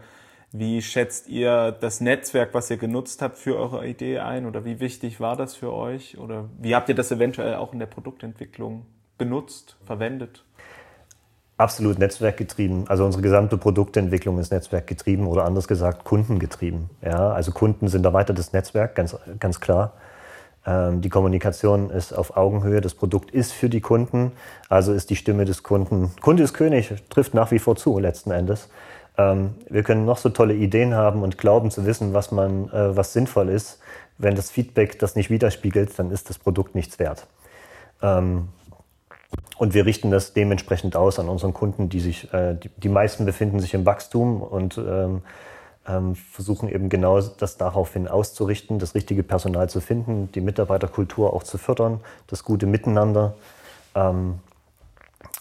wie 0.51 0.81
schätzt 0.81 1.27
ihr 1.29 1.71
das 1.71 1.99
Netzwerk, 1.99 2.53
was 2.53 2.69
ihr 2.69 2.77
genutzt 2.77 3.21
habt, 3.21 3.37
für 3.37 3.57
eure 3.57 3.87
Idee 3.87 4.19
ein? 4.19 4.45
Oder 4.45 4.65
wie 4.65 4.79
wichtig 4.79 5.19
war 5.19 5.35
das 5.35 5.55
für 5.55 5.73
euch? 5.73 6.17
Oder 6.19 6.49
wie 6.59 6.75
habt 6.75 6.89
ihr 6.89 6.95
das 6.95 7.11
eventuell 7.11 7.55
auch 7.55 7.73
in 7.73 7.79
der 7.79 7.87
Produktentwicklung 7.87 8.85
benutzt, 9.17 9.77
verwendet? 9.85 10.43
Absolut 11.57 11.97
netzwerkgetrieben. 11.97 12.87
Also 12.87 13.05
unsere 13.05 13.21
gesamte 13.23 13.57
Produktentwicklung 13.57 14.37
ist 14.37 14.51
netzwerkgetrieben 14.51 15.25
oder 15.27 15.45
anders 15.45 15.67
gesagt 15.67 16.03
kundengetrieben. 16.03 16.89
Ja, 17.01 17.31
also 17.31 17.51
Kunden 17.51 17.87
sind 17.87 18.05
erweitertes 18.05 18.53
Netzwerk, 18.53 18.95
ganz, 18.95 19.15
ganz 19.39 19.59
klar. 19.59 19.93
Ähm, 20.65 21.01
die 21.01 21.09
Kommunikation 21.09 21.89
ist 21.89 22.13
auf 22.13 22.37
Augenhöhe, 22.37 22.81
das 22.81 22.93
Produkt 22.93 23.31
ist 23.31 23.51
für 23.51 23.69
die 23.69 23.81
Kunden, 23.81 24.31
also 24.69 24.93
ist 24.93 25.09
die 25.09 25.15
Stimme 25.15 25.45
des 25.45 25.63
Kunden. 25.63 26.11
Kunde 26.21 26.43
ist 26.43 26.53
König, 26.53 26.93
trifft 27.09 27.33
nach 27.33 27.51
wie 27.51 27.59
vor 27.59 27.75
zu 27.75 27.99
letzten 27.99 28.31
Endes. 28.31 28.69
Ähm, 29.17 29.55
wir 29.69 29.83
können 29.83 30.05
noch 30.05 30.17
so 30.17 30.29
tolle 30.29 30.55
Ideen 30.55 30.95
haben 30.95 31.21
und 31.21 31.37
glauben 31.37 31.69
zu 31.69 31.85
wissen, 31.85 32.13
was, 32.13 32.31
man, 32.31 32.69
äh, 32.69 32.95
was 32.95 33.13
sinnvoll 33.13 33.49
ist. 33.49 33.79
Wenn 34.17 34.35
das 34.35 34.51
Feedback 34.51 34.99
das 34.99 35.15
nicht 35.15 35.29
widerspiegelt, 35.29 35.97
dann 35.99 36.11
ist 36.11 36.29
das 36.29 36.39
Produkt 36.39 36.75
nichts 36.75 36.97
wert. 36.97 37.27
Ähm, 38.01 38.49
und 39.57 39.73
wir 39.73 39.85
richten 39.85 40.11
das 40.11 40.33
dementsprechend 40.33 40.95
aus 40.95 41.19
an 41.19 41.29
unseren 41.29 41.53
Kunden, 41.53 41.89
die 41.89 41.99
sich, 41.99 42.33
äh, 42.33 42.55
die, 42.77 42.89
meisten 42.89 43.25
befinden 43.25 43.59
sich 43.59 43.73
im 43.73 43.85
Wachstum 43.85 44.41
und 44.41 44.79
versuchen 46.31 46.69
eben 46.69 46.87
genau 46.89 47.19
das 47.19 47.57
daraufhin 47.57 48.07
auszurichten, 48.07 48.79
das 48.79 48.95
richtige 48.95 49.23
Personal 49.23 49.69
zu 49.69 49.81
finden, 49.81 50.31
die 50.31 50.41
Mitarbeiterkultur 50.41 51.33
auch 51.33 51.43
zu 51.43 51.57
fördern, 51.57 51.99
das 52.27 52.43
gute 52.43 52.65
Miteinander. 52.65 53.35
Ähm, 53.93 54.39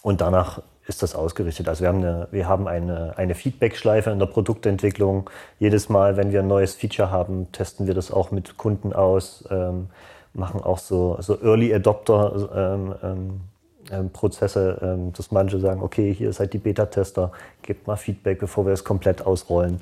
und 0.03 0.21
danach 0.21 0.63
ist 0.87 1.03
das 1.03 1.15
ausgerichtet. 1.15 1.69
Also 1.69 1.85
wir 1.85 2.49
haben 2.49 2.67
eine, 2.67 2.93
eine, 2.93 3.17
eine 3.17 3.35
Feedback-Schleife 3.35 4.11
in 4.11 4.19
der 4.19 4.27
Produktentwicklung. 4.27 5.31
Jedes 5.61 5.89
Mal, 5.89 6.17
wenn 6.17 6.33
wir 6.33 6.41
ein 6.41 6.49
neues 6.49 6.75
Feature 6.75 7.11
haben, 7.11 7.53
testen 7.53 7.87
wir 7.87 7.95
das 7.95 8.11
auch 8.11 8.33
mit 8.33 8.57
Kunden 8.57 8.93
aus, 8.93 9.45
ähm, 9.51 9.91
machen 10.35 10.61
auch 10.61 10.79
so, 10.79 11.17
so 11.21 11.41
Early 11.41 11.73
Adopter 11.73 12.49
ähm, 12.55 12.95
ähm, 13.03 13.11
ähm 13.11 13.41
Prozesse, 14.13 14.79
ähm, 14.83 15.13
dass 15.13 15.31
manche 15.31 15.59
sagen, 15.59 15.83
okay, 15.83 16.13
hier 16.13 16.33
seid 16.33 16.53
die 16.53 16.59
Beta-Tester, 16.59 17.33
gebt 17.63 17.87
mal 17.87 17.97
Feedback, 17.97 18.39
bevor 18.39 18.67
wir 18.67 18.73
es 18.73 18.85
komplett 18.85 19.25
ausrollen. 19.27 19.81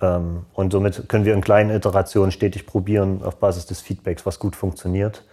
Ähm, 0.00 0.46
und 0.54 0.72
somit 0.72 1.08
können 1.08 1.24
wir 1.24 1.34
in 1.34 1.40
kleinen 1.40 1.70
Iterationen 1.70 2.32
stetig 2.32 2.66
probieren, 2.66 3.22
auf 3.22 3.36
Basis 3.36 3.66
des 3.66 3.80
Feedbacks, 3.80 4.24
was 4.26 4.38
gut 4.38 4.56
funktioniert 4.56 5.24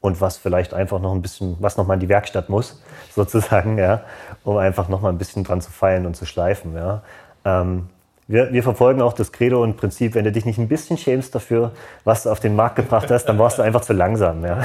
und 0.00 0.20
was 0.20 0.36
vielleicht 0.36 0.74
einfach 0.74 1.00
noch 1.00 1.12
ein 1.12 1.22
bisschen, 1.22 1.56
was 1.60 1.76
noch 1.76 1.86
mal 1.86 1.94
in 1.94 2.00
die 2.00 2.08
Werkstatt 2.08 2.48
muss, 2.48 2.82
sozusagen, 3.14 3.78
ja, 3.78 4.02
um 4.44 4.56
einfach 4.56 4.88
noch 4.88 5.00
mal 5.00 5.10
ein 5.10 5.18
bisschen 5.18 5.44
dran 5.44 5.60
zu 5.60 5.70
feilen 5.70 6.06
und 6.06 6.16
zu 6.16 6.26
schleifen, 6.26 6.74
ja. 6.74 7.02
Ähm, 7.44 7.88
wir, 8.26 8.54
wir, 8.54 8.62
verfolgen 8.62 9.02
auch 9.02 9.12
das 9.12 9.32
Credo 9.32 9.62
und 9.62 9.76
Prinzip, 9.76 10.14
wenn 10.14 10.24
du 10.24 10.32
dich 10.32 10.46
nicht 10.46 10.56
ein 10.56 10.66
bisschen 10.66 10.96
schämst 10.96 11.34
dafür, 11.34 11.72
was 12.04 12.22
du 12.22 12.30
auf 12.30 12.40
den 12.40 12.56
Markt 12.56 12.76
gebracht 12.76 13.10
hast, 13.10 13.26
dann 13.26 13.38
warst 13.38 13.58
du 13.58 13.62
einfach 13.62 13.82
zu 13.82 13.92
langsam, 13.92 14.42
ja. 14.42 14.64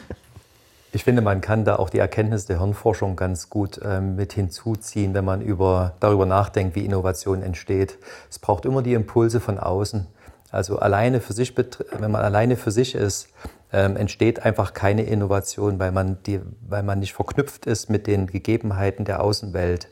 Ich 0.93 1.05
finde, 1.05 1.21
man 1.21 1.39
kann 1.39 1.63
da 1.63 1.77
auch 1.77 1.89
die 1.89 1.99
Erkenntnis 1.99 2.47
der 2.47 2.59
Hirnforschung 2.59 3.15
ganz 3.15 3.49
gut 3.49 3.79
ähm, 3.83 4.17
mit 4.17 4.33
hinzuziehen, 4.33 5.13
wenn 5.13 5.23
man 5.23 5.41
über, 5.41 5.93
darüber 6.01 6.25
nachdenkt, 6.25 6.75
wie 6.75 6.83
Innovation 6.83 7.41
entsteht. 7.41 7.97
Es 8.29 8.39
braucht 8.39 8.65
immer 8.65 8.81
die 8.81 8.93
Impulse 8.93 9.39
von 9.39 9.57
außen. 9.57 10.07
Also 10.51 10.79
alleine 10.79 11.21
für 11.21 11.31
sich, 11.31 11.55
wenn 11.57 12.11
man 12.11 12.21
alleine 12.21 12.57
für 12.57 12.71
sich 12.71 12.93
ist, 12.93 13.29
ähm, 13.71 13.95
entsteht 13.95 14.43
einfach 14.43 14.73
keine 14.73 15.03
Innovation, 15.03 15.79
weil 15.79 15.93
man, 15.93 16.17
die, 16.23 16.41
weil 16.67 16.83
man 16.83 16.99
nicht 16.99 17.13
verknüpft 17.13 17.67
ist 17.67 17.89
mit 17.89 18.05
den 18.05 18.27
Gegebenheiten 18.27 19.05
der 19.05 19.23
Außenwelt. 19.23 19.87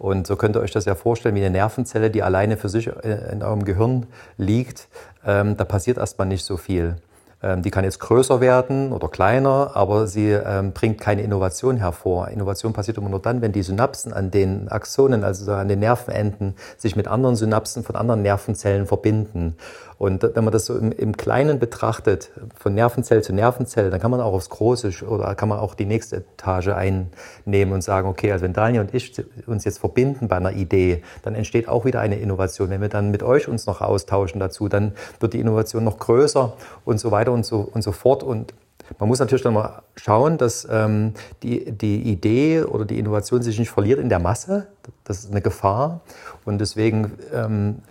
Und 0.00 0.26
so 0.26 0.34
könnt 0.34 0.56
ihr 0.56 0.60
euch 0.60 0.72
das 0.72 0.84
ja 0.84 0.96
vorstellen, 0.96 1.36
wie 1.36 1.44
eine 1.44 1.50
Nervenzelle, 1.50 2.10
die 2.10 2.24
alleine 2.24 2.56
für 2.56 2.68
sich 2.68 2.88
äh, 2.88 3.30
in 3.30 3.44
eurem 3.44 3.64
Gehirn 3.64 4.06
liegt. 4.36 4.88
Ähm, 5.24 5.56
da 5.56 5.64
passiert 5.64 5.98
erstmal 5.98 6.26
nicht 6.26 6.44
so 6.44 6.56
viel. 6.56 6.96
Ähm, 7.42 7.62
die 7.62 7.70
kann 7.70 7.84
jetzt 7.84 8.00
größer 8.00 8.40
werden 8.40 8.92
oder 8.92 9.08
kleiner, 9.08 9.70
aber 9.74 10.06
sie 10.06 10.30
ähm, 10.30 10.72
bringt 10.72 11.00
keine 11.00 11.22
Innovation 11.22 11.78
hervor. 11.78 12.28
Innovation 12.28 12.72
passiert 12.72 12.98
immer 12.98 13.08
nur 13.08 13.20
dann, 13.20 13.40
wenn 13.40 13.52
die 13.52 13.62
Synapsen 13.62 14.12
an 14.12 14.30
den 14.30 14.68
Axonen, 14.68 15.24
also 15.24 15.52
an 15.52 15.68
den 15.68 15.78
Nervenenden, 15.78 16.54
sich 16.76 16.96
mit 16.96 17.08
anderen 17.08 17.36
Synapsen 17.36 17.82
von 17.82 17.96
anderen 17.96 18.22
Nervenzellen 18.22 18.86
verbinden. 18.86 19.56
Und 20.00 20.22
wenn 20.22 20.44
man 20.44 20.50
das 20.50 20.64
so 20.64 20.78
im, 20.78 20.92
im 20.92 21.14
Kleinen 21.14 21.58
betrachtet, 21.58 22.30
von 22.58 22.72
Nervenzell 22.72 23.22
zu 23.22 23.34
Nervenzell, 23.34 23.90
dann 23.90 24.00
kann 24.00 24.10
man 24.10 24.22
auch 24.22 24.32
aufs 24.32 24.48
Große 24.48 25.04
oder 25.06 25.34
kann 25.34 25.50
man 25.50 25.58
auch 25.58 25.74
die 25.74 25.84
nächste 25.84 26.24
Etage 26.38 26.68
einnehmen 26.68 27.74
und 27.74 27.82
sagen, 27.82 28.08
okay, 28.08 28.32
also 28.32 28.46
wenn 28.46 28.54
Daniel 28.54 28.80
und 28.80 28.94
ich 28.94 29.22
uns 29.46 29.66
jetzt 29.66 29.78
verbinden 29.78 30.26
bei 30.26 30.36
einer 30.36 30.52
Idee, 30.52 31.02
dann 31.20 31.34
entsteht 31.34 31.68
auch 31.68 31.84
wieder 31.84 32.00
eine 32.00 32.16
Innovation. 32.16 32.70
Wenn 32.70 32.80
wir 32.80 32.88
dann 32.88 33.10
mit 33.10 33.22
euch 33.22 33.46
uns 33.46 33.66
noch 33.66 33.82
austauschen 33.82 34.40
dazu, 34.40 34.70
dann 34.70 34.92
wird 35.18 35.34
die 35.34 35.40
Innovation 35.40 35.84
noch 35.84 35.98
größer 35.98 36.54
und 36.86 36.98
so 36.98 37.10
weiter 37.10 37.32
und 37.32 37.44
so, 37.44 37.68
und 37.70 37.82
so 37.82 37.92
fort. 37.92 38.22
Und 38.22 38.54
man 38.98 39.06
muss 39.06 39.18
natürlich 39.18 39.42
dann 39.42 39.52
mal 39.52 39.82
schauen, 39.96 40.38
dass 40.38 40.66
ähm, 40.70 41.12
die, 41.42 41.72
die 41.72 42.04
Idee 42.10 42.62
oder 42.62 42.86
die 42.86 42.98
Innovation 42.98 43.42
sich 43.42 43.58
nicht 43.58 43.70
verliert 43.70 44.00
in 44.00 44.08
der 44.08 44.18
Masse. 44.18 44.68
Das 45.04 45.18
ist 45.18 45.30
eine 45.30 45.42
Gefahr. 45.42 46.00
Und 46.46 46.58
deswegen 46.58 47.12
ähm, 47.34 47.82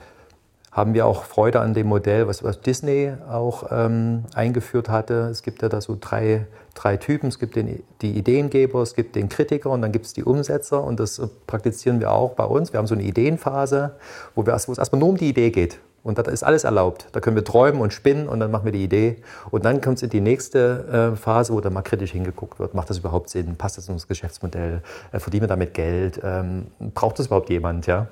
haben 0.72 0.94
wir 0.94 1.06
auch 1.06 1.24
Freude 1.24 1.62
an 1.62 1.74
dem 1.74 1.88
Modell, 1.88 2.28
was, 2.28 2.44
was 2.44 2.62
Disney 2.62 3.12
auch 3.30 3.66
ähm, 3.72 4.26
eingeführt 4.36 4.90
hatte. 4.90 5.30
Es 5.32 5.42
gibt 5.42 5.62
ja 5.62 5.70
da 5.70 5.82
so 5.82 5.98
drei, 6.00 6.46
drei 6.76 6.98
Typen. 6.98 7.30
Es 7.30 7.40
gibt 7.40 7.56
den, 7.56 7.84
die 8.02 8.12
Ideengeber, 8.12 8.82
es 8.82 8.96
gibt 8.96 9.16
den 9.16 9.30
Kritiker 9.30 9.72
und 9.72 9.82
dann 9.82 9.92
gibt 9.92 10.06
es 10.06 10.14
die 10.14 10.24
Umsetzer. 10.24 10.84
Und 10.84 11.00
das 11.00 11.22
praktizieren 11.48 12.00
wir 12.00 12.12
auch 12.12 12.34
bei 12.34 12.46
uns. 12.46 12.72
Wir 12.72 12.78
haben 12.78 12.88
so 12.88 12.96
eine 12.96 13.04
Ideenphase, 13.04 13.96
wo, 14.36 14.46
wir, 14.46 14.54
wo 14.54 14.72
es 14.72 14.78
erstmal 14.78 15.00
nur 15.00 15.10
um 15.10 15.18
die 15.18 15.30
Idee 15.30 15.50
geht. 15.50 15.80
Und 16.02 16.18
da 16.18 16.22
ist 16.24 16.44
alles 16.44 16.64
erlaubt. 16.64 17.08
Da 17.12 17.20
können 17.20 17.36
wir 17.36 17.44
träumen 17.44 17.82
und 17.82 17.92
spinnen 17.92 18.30
und 18.30 18.40
dann 18.40 18.52
machen 18.52 18.66
wir 18.66 18.72
die 18.72 18.84
Idee. 18.84 19.18
Und 19.52 19.66
dann 19.66 19.82
kommt 19.82 19.98
es 19.98 20.04
in 20.04 20.10
die 20.10 20.22
nächste 20.22 21.12
äh, 21.14 21.18
Phase, 21.18 21.54
wo 21.54 21.60
dann 21.60 21.74
mal 21.74 21.82
kritisch 21.82 22.12
hingeguckt 22.12 22.58
wird. 22.60 22.74
Macht 22.74 22.90
das 22.90 23.00
überhaupt 23.00 23.30
Sinn? 23.30 23.56
Passt 23.58 23.78
das 23.78 23.90
in 23.90 23.96
das 23.96 24.08
Geschäftsmodell? 24.08 24.82
Äh, 25.12 25.20
verdienen 25.20 25.44
wir 25.44 25.48
damit 25.48 25.74
Geld? 25.74 26.22
Ähm, 26.24 26.68
braucht 26.94 27.20
das 27.20 27.26
überhaupt 27.26 27.50
jemand? 27.50 27.86
Ja? 27.86 28.08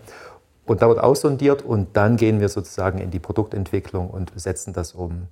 Und 0.68 0.82
da 0.82 0.90
wird 0.90 1.00
aussondiert 1.00 1.64
und 1.64 1.96
dann 1.96 2.18
gehen 2.18 2.40
wir 2.40 2.50
sozusagen 2.50 3.00
in 3.00 3.10
die 3.10 3.20
Produktentwicklung 3.20 4.10
und 4.10 4.32
setzen 4.36 4.74
das 4.74 4.92
um. 4.92 5.28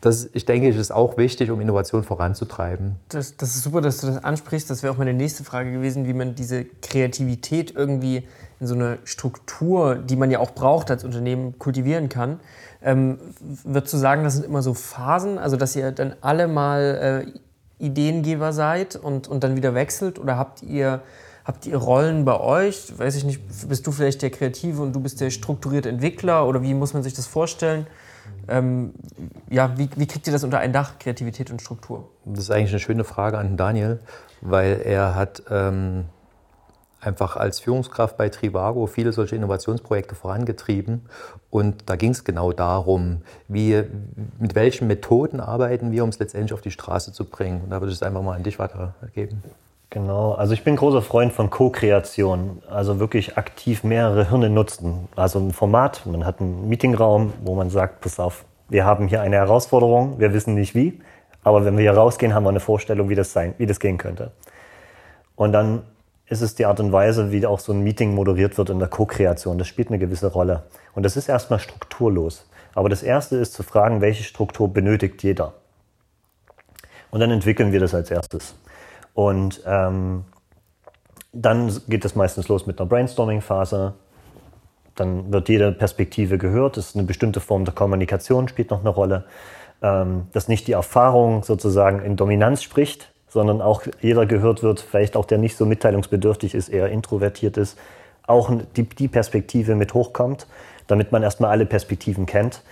Das, 0.00 0.28
ich 0.32 0.44
denke, 0.44 0.68
ist 0.68 0.92
auch 0.92 1.16
wichtig, 1.16 1.50
um 1.50 1.60
Innovation 1.60 2.04
voranzutreiben. 2.04 2.94
Das, 3.08 3.36
das 3.36 3.56
ist 3.56 3.64
super, 3.64 3.80
dass 3.80 4.00
du 4.00 4.06
das 4.06 4.22
ansprichst. 4.22 4.70
Das 4.70 4.84
wäre 4.84 4.92
auch 4.92 4.98
meine 4.98 5.12
nächste 5.12 5.42
Frage 5.42 5.72
gewesen, 5.72 6.06
wie 6.06 6.12
man 6.12 6.36
diese 6.36 6.64
Kreativität 6.64 7.74
irgendwie 7.74 8.28
in 8.60 8.66
so 8.68 8.76
eine 8.76 8.98
Struktur, 9.02 9.96
die 9.96 10.14
man 10.14 10.30
ja 10.30 10.38
auch 10.38 10.52
braucht 10.52 10.92
als 10.92 11.02
Unternehmen, 11.02 11.58
kultivieren 11.58 12.08
kann. 12.08 12.38
Ähm, 12.80 13.18
würdest 13.64 13.92
du 13.92 13.98
sagen, 13.98 14.22
das 14.22 14.34
sind 14.34 14.46
immer 14.46 14.62
so 14.62 14.72
Phasen, 14.72 15.36
also 15.36 15.56
dass 15.56 15.74
ihr 15.74 15.90
dann 15.90 16.14
alle 16.20 16.46
mal 16.46 17.24
äh, 17.26 17.84
Ideengeber 17.84 18.52
seid 18.52 18.94
und, 18.94 19.26
und 19.26 19.42
dann 19.42 19.56
wieder 19.56 19.74
wechselt? 19.74 20.20
Oder 20.20 20.38
habt 20.38 20.62
ihr 20.62 21.02
Habt 21.48 21.64
ihr 21.64 21.78
Rollen 21.78 22.26
bei 22.26 22.38
euch? 22.38 22.92
Weiß 22.98 23.16
ich 23.16 23.24
nicht, 23.24 23.40
bist 23.70 23.86
du 23.86 23.90
vielleicht 23.90 24.20
der 24.20 24.28
Kreative 24.28 24.82
und 24.82 24.92
du 24.92 25.00
bist 25.00 25.18
der 25.22 25.30
strukturierte 25.30 25.88
Entwickler 25.88 26.46
oder 26.46 26.62
wie 26.62 26.74
muss 26.74 26.92
man 26.92 27.02
sich 27.02 27.14
das 27.14 27.26
vorstellen? 27.26 27.86
Ähm, 28.48 28.92
ja, 29.48 29.72
wie, 29.78 29.88
wie, 29.96 30.06
kriegt 30.06 30.26
ihr 30.26 30.32
das 30.34 30.44
unter 30.44 30.58
ein 30.58 30.74
Dach, 30.74 30.98
Kreativität 30.98 31.50
und 31.50 31.62
Struktur? 31.62 32.10
Das 32.26 32.40
ist 32.40 32.50
eigentlich 32.50 32.72
eine 32.72 32.80
schöne 32.80 33.02
Frage 33.02 33.38
an 33.38 33.56
Daniel, 33.56 33.98
weil 34.42 34.82
er 34.84 35.14
hat 35.14 35.42
ähm, 35.48 36.04
einfach 37.00 37.36
als 37.36 37.60
Führungskraft 37.60 38.18
bei 38.18 38.28
Trivago 38.28 38.86
viele 38.86 39.14
solche 39.14 39.34
Innovationsprojekte 39.34 40.14
vorangetrieben. 40.14 41.06
Und 41.48 41.84
da 41.86 41.96
ging 41.96 42.10
es 42.10 42.24
genau 42.24 42.52
darum, 42.52 43.22
wie, 43.48 43.84
mit 44.38 44.54
welchen 44.54 44.86
Methoden 44.86 45.40
arbeiten 45.40 45.92
wir, 45.92 46.04
um 46.04 46.10
es 46.10 46.18
letztendlich 46.18 46.52
auf 46.52 46.60
die 46.60 46.72
Straße 46.72 47.14
zu 47.14 47.24
bringen. 47.24 47.62
Und 47.62 47.70
da 47.70 47.80
würde 47.80 47.90
ich 47.90 47.96
es 47.96 48.02
einfach 48.02 48.20
mal 48.20 48.36
an 48.36 48.42
dich 48.42 48.58
weitergeben. 48.58 49.42
Genau, 49.90 50.32
also 50.32 50.52
ich 50.52 50.64
bin 50.64 50.76
großer 50.76 51.00
Freund 51.00 51.32
von 51.32 51.48
Co-Kreation, 51.48 52.62
also 52.68 53.00
wirklich 53.00 53.38
aktiv 53.38 53.84
mehrere 53.84 54.28
Hirne 54.28 54.50
nutzen. 54.50 55.08
Also 55.16 55.38
ein 55.38 55.52
Format, 55.52 56.04
man 56.04 56.26
hat 56.26 56.40
einen 56.40 56.68
Meetingraum, 56.68 57.32
wo 57.42 57.54
man 57.54 57.70
sagt, 57.70 58.02
pass 58.02 58.20
auf, 58.20 58.44
wir 58.68 58.84
haben 58.84 59.08
hier 59.08 59.22
eine 59.22 59.36
Herausforderung, 59.36 60.18
wir 60.18 60.34
wissen 60.34 60.54
nicht 60.54 60.74
wie, 60.74 61.00
aber 61.42 61.64
wenn 61.64 61.78
wir 61.78 61.82
hier 61.90 61.98
rausgehen, 61.98 62.34
haben 62.34 62.44
wir 62.44 62.50
eine 62.50 62.60
Vorstellung, 62.60 63.08
wie 63.08 63.14
das, 63.14 63.32
sein, 63.32 63.54
wie 63.56 63.64
das 63.64 63.80
gehen 63.80 63.96
könnte. 63.96 64.32
Und 65.36 65.52
dann 65.52 65.84
ist 66.26 66.42
es 66.42 66.54
die 66.54 66.66
Art 66.66 66.80
und 66.80 66.92
Weise, 66.92 67.32
wie 67.32 67.46
auch 67.46 67.58
so 67.58 67.72
ein 67.72 67.80
Meeting 67.80 68.14
moderiert 68.14 68.58
wird 68.58 68.68
in 68.68 68.80
der 68.80 68.88
Co-Kreation. 68.88 69.56
Das 69.56 69.68
spielt 69.68 69.88
eine 69.88 69.98
gewisse 69.98 70.26
Rolle. 70.26 70.64
Und 70.94 71.04
das 71.04 71.16
ist 71.16 71.30
erstmal 71.30 71.60
strukturlos. 71.60 72.46
Aber 72.74 72.90
das 72.90 73.02
Erste 73.02 73.36
ist 73.36 73.54
zu 73.54 73.62
fragen, 73.62 74.02
welche 74.02 74.24
Struktur 74.24 74.70
benötigt 74.70 75.22
jeder. 75.22 75.54
Und 77.10 77.20
dann 77.20 77.30
entwickeln 77.30 77.72
wir 77.72 77.80
das 77.80 77.94
als 77.94 78.10
erstes. 78.10 78.54
Und 79.14 79.62
ähm, 79.66 80.24
dann 81.32 81.76
geht 81.88 82.04
es 82.04 82.14
meistens 82.14 82.48
los 82.48 82.66
mit 82.66 82.80
einer 82.80 82.88
Brainstorming-Phase. 82.88 83.94
Dann 84.94 85.32
wird 85.32 85.48
jede 85.48 85.72
Perspektive 85.72 86.38
gehört. 86.38 86.76
Das 86.76 86.90
ist 86.90 86.96
eine 86.96 87.04
bestimmte 87.04 87.40
Form 87.40 87.64
der 87.64 87.74
Kommunikation, 87.74 88.48
spielt 88.48 88.70
noch 88.70 88.80
eine 88.80 88.90
Rolle. 88.90 89.24
Ähm, 89.80 90.26
dass 90.32 90.48
nicht 90.48 90.66
die 90.66 90.72
Erfahrung 90.72 91.44
sozusagen 91.44 92.02
in 92.02 92.16
Dominanz 92.16 92.62
spricht, 92.62 93.12
sondern 93.28 93.60
auch 93.60 93.82
jeder 94.00 94.26
gehört 94.26 94.62
wird, 94.62 94.80
vielleicht 94.80 95.16
auch 95.16 95.24
der 95.24 95.38
nicht 95.38 95.56
so 95.56 95.66
mitteilungsbedürftig 95.66 96.54
ist, 96.54 96.68
eher 96.68 96.88
introvertiert 96.88 97.56
ist, 97.56 97.78
auch 98.26 98.50
die, 98.76 98.82
die 98.88 99.08
Perspektive 99.08 99.74
mit 99.76 99.94
hochkommt, 99.94 100.46
damit 100.86 101.12
man 101.12 101.22
erstmal 101.22 101.50
alle 101.50 101.66
Perspektiven 101.66 102.26
kennt 102.26 102.62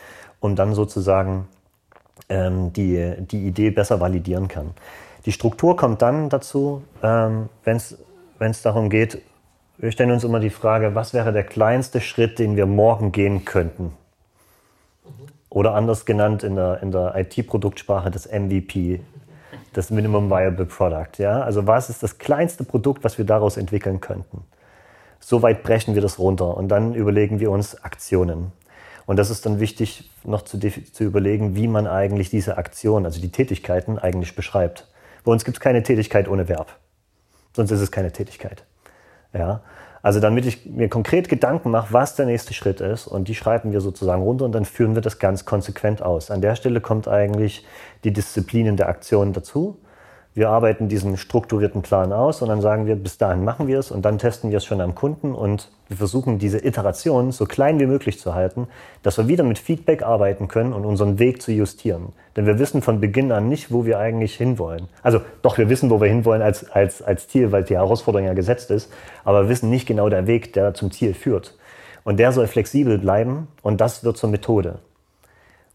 und 0.40 0.56
dann 0.56 0.74
sozusagen 0.74 1.46
ähm, 2.28 2.72
die, 2.72 3.14
die 3.18 3.46
Idee 3.46 3.70
besser 3.70 4.00
validieren 4.00 4.48
kann. 4.48 4.72
Die 5.26 5.32
Struktur 5.32 5.76
kommt 5.76 6.02
dann 6.02 6.28
dazu, 6.28 6.84
ähm, 7.02 7.48
wenn 7.64 7.76
es 7.76 8.62
darum 8.62 8.88
geht, 8.88 9.20
wir 9.76 9.90
stellen 9.90 10.12
uns 10.12 10.22
immer 10.22 10.38
die 10.38 10.50
Frage, 10.50 10.94
was 10.94 11.12
wäre 11.12 11.32
der 11.32 11.42
kleinste 11.42 12.00
Schritt, 12.00 12.38
den 12.38 12.56
wir 12.56 12.64
morgen 12.64 13.10
gehen 13.12 13.44
könnten? 13.44 13.92
Oder 15.50 15.74
anders 15.74 16.06
genannt 16.06 16.44
in 16.44 16.54
der, 16.54 16.80
in 16.80 16.92
der 16.92 17.14
IT-Produktsprache 17.16 18.10
das 18.10 18.26
MVP, 18.26 19.00
das 19.72 19.90
Minimum 19.90 20.30
Viable 20.30 20.64
Product. 20.64 21.18
Ja? 21.18 21.42
Also 21.42 21.66
was 21.66 21.90
ist 21.90 22.02
das 22.02 22.18
kleinste 22.18 22.62
Produkt, 22.62 23.02
was 23.02 23.18
wir 23.18 23.24
daraus 23.24 23.56
entwickeln 23.56 24.00
könnten? 24.00 24.44
Soweit 25.18 25.64
brechen 25.64 25.94
wir 25.94 26.02
das 26.02 26.18
runter 26.20 26.56
und 26.56 26.68
dann 26.68 26.94
überlegen 26.94 27.40
wir 27.40 27.50
uns 27.50 27.82
Aktionen. 27.82 28.52
Und 29.06 29.18
das 29.18 29.30
ist 29.30 29.44
dann 29.44 29.60
wichtig, 29.60 30.10
noch 30.24 30.42
zu, 30.42 30.58
zu 30.58 31.04
überlegen, 31.04 31.56
wie 31.56 31.68
man 31.68 31.86
eigentlich 31.86 32.30
diese 32.30 32.58
Aktionen, 32.58 33.06
also 33.06 33.20
die 33.20 33.32
Tätigkeiten, 33.32 33.98
eigentlich 33.98 34.36
beschreibt. 34.36 34.86
Bei 35.26 35.32
uns 35.32 35.44
gibt 35.44 35.56
es 35.56 35.60
keine 35.60 35.82
Tätigkeit 35.82 36.28
ohne 36.28 36.48
Verb. 36.48 36.76
Sonst 37.52 37.72
ist 37.72 37.80
es 37.80 37.90
keine 37.90 38.12
Tätigkeit. 38.12 38.62
Ja? 39.34 39.60
Also 40.00 40.20
damit 40.20 40.46
ich 40.46 40.66
mir 40.66 40.88
konkret 40.88 41.28
Gedanken 41.28 41.72
mache, 41.72 41.92
was 41.92 42.14
der 42.14 42.26
nächste 42.26 42.54
Schritt 42.54 42.80
ist 42.80 43.08
und 43.08 43.26
die 43.26 43.34
schreiben 43.34 43.72
wir 43.72 43.80
sozusagen 43.80 44.22
runter 44.22 44.44
und 44.44 44.52
dann 44.52 44.64
führen 44.64 44.94
wir 44.94 45.02
das 45.02 45.18
ganz 45.18 45.44
konsequent 45.44 46.00
aus. 46.00 46.30
An 46.30 46.42
der 46.42 46.54
Stelle 46.54 46.80
kommt 46.80 47.08
eigentlich 47.08 47.66
die 48.04 48.12
Disziplin 48.12 48.66
in 48.66 48.76
der 48.76 48.88
Aktion 48.88 49.32
dazu. 49.32 49.80
Wir 50.36 50.50
arbeiten 50.50 50.88
diesen 50.88 51.16
strukturierten 51.16 51.80
Plan 51.80 52.12
aus 52.12 52.42
und 52.42 52.50
dann 52.50 52.60
sagen 52.60 52.84
wir, 52.84 52.94
bis 52.94 53.16
dahin 53.16 53.42
machen 53.42 53.68
wir 53.68 53.78
es 53.78 53.90
und 53.90 54.02
dann 54.02 54.18
testen 54.18 54.50
wir 54.50 54.58
es 54.58 54.66
schon 54.66 54.82
am 54.82 54.94
Kunden 54.94 55.34
und 55.34 55.70
wir 55.88 55.96
versuchen 55.96 56.38
diese 56.38 56.62
Iteration 56.62 57.32
so 57.32 57.46
klein 57.46 57.80
wie 57.80 57.86
möglich 57.86 58.20
zu 58.20 58.34
halten, 58.34 58.68
dass 59.02 59.16
wir 59.16 59.28
wieder 59.28 59.44
mit 59.44 59.58
Feedback 59.58 60.02
arbeiten 60.02 60.46
können 60.46 60.74
und 60.74 60.84
unseren 60.84 61.18
Weg 61.18 61.40
zu 61.40 61.52
justieren. 61.52 62.12
Denn 62.36 62.44
wir 62.44 62.58
wissen 62.58 62.82
von 62.82 63.00
Beginn 63.00 63.32
an 63.32 63.48
nicht, 63.48 63.72
wo 63.72 63.86
wir 63.86 63.98
eigentlich 63.98 64.34
hinwollen. 64.34 64.88
Also 65.02 65.22
doch, 65.40 65.56
wir 65.56 65.70
wissen, 65.70 65.88
wo 65.88 66.02
wir 66.02 66.08
hinwollen 66.08 66.42
als, 66.42 66.70
als, 66.70 67.00
als 67.00 67.28
Ziel, 67.28 67.50
weil 67.50 67.64
die 67.64 67.76
Herausforderung 67.76 68.26
ja 68.26 68.34
gesetzt 68.34 68.70
ist, 68.70 68.92
aber 69.24 69.44
wir 69.44 69.48
wissen 69.48 69.70
nicht 69.70 69.86
genau 69.86 70.10
der 70.10 70.26
Weg, 70.26 70.52
der 70.52 70.74
zum 70.74 70.90
Ziel 70.90 71.14
führt. 71.14 71.56
Und 72.04 72.18
der 72.18 72.32
soll 72.32 72.46
flexibel 72.46 72.98
bleiben 72.98 73.48
und 73.62 73.80
das 73.80 74.04
wird 74.04 74.18
zur 74.18 74.28
Methode. 74.28 74.80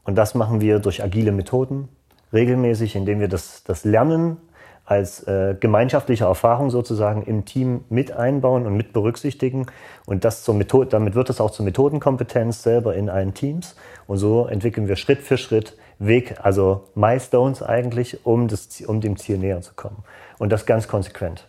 Und 0.04 0.20
das 0.20 0.36
machen 0.36 0.62
wir 0.62 0.78
durch 0.78 1.04
agile 1.04 1.32
Methoden, 1.32 1.90
regelmäßig, 2.32 2.96
indem 2.96 3.20
wir 3.20 3.28
das, 3.28 3.64
das 3.64 3.86
Lernen 3.86 4.38
als 4.86 5.26
äh, 5.28 5.56
gemeinschaftliche 5.60 6.26
Erfahrung 6.26 6.70
sozusagen 6.70 7.24
im 7.24 7.46
Team 7.46 7.86
mit 7.90 8.12
einbauen 8.12 8.66
und 8.66 8.76
mit 8.76 8.94
berücksichtigen. 8.94 9.68
Und 10.06 10.26
das 10.26 10.44
zur 10.44 10.56
Methode, 10.56 10.90
damit 10.90 11.16
wird 11.16 11.30
es 11.30 11.40
auch 11.40 11.52
zur 11.52 11.66
Methodenkompetenz 11.66 12.64
selber 12.64 12.96
in 12.96 13.10
allen 13.10 13.34
Teams. 13.34 13.76
Und 14.08 14.18
so 14.18 14.48
entwickeln 14.48 14.88
wir 14.88 14.96
Schritt 14.96 15.20
für 15.20 15.38
Schritt 15.38 15.78
Weg, 16.00 16.36
also 16.42 16.86
Milestones 16.96 17.62
eigentlich, 17.62 18.26
um, 18.26 18.48
das, 18.48 18.82
um 18.82 19.02
dem 19.02 19.18
Ziel 19.18 19.38
näher 19.38 19.62
zu 19.62 19.74
kommen. 19.76 20.04
Und 20.40 20.52
das 20.52 20.66
ganz 20.66 20.88
konsequent. 20.88 21.48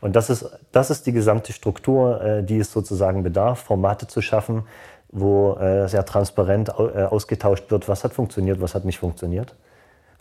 Und 0.00 0.16
das 0.16 0.28
ist, 0.28 0.50
das 0.72 0.90
ist 0.90 1.06
die 1.06 1.12
gesamte 1.12 1.52
Struktur, 1.52 2.20
äh, 2.20 2.42
die 2.42 2.58
es 2.58 2.72
sozusagen 2.72 3.22
bedarf, 3.22 3.60
Formate 3.60 4.08
zu 4.08 4.20
schaffen, 4.20 4.64
wo 5.10 5.54
äh, 5.54 5.88
sehr 5.88 6.04
transparent 6.04 6.70
äh, 6.70 7.04
ausgetauscht 7.04 7.70
wird, 7.70 7.88
was 7.88 8.02
hat 8.02 8.12
funktioniert, 8.12 8.60
was 8.60 8.74
hat 8.74 8.84
nicht 8.84 8.98
funktioniert 8.98 9.54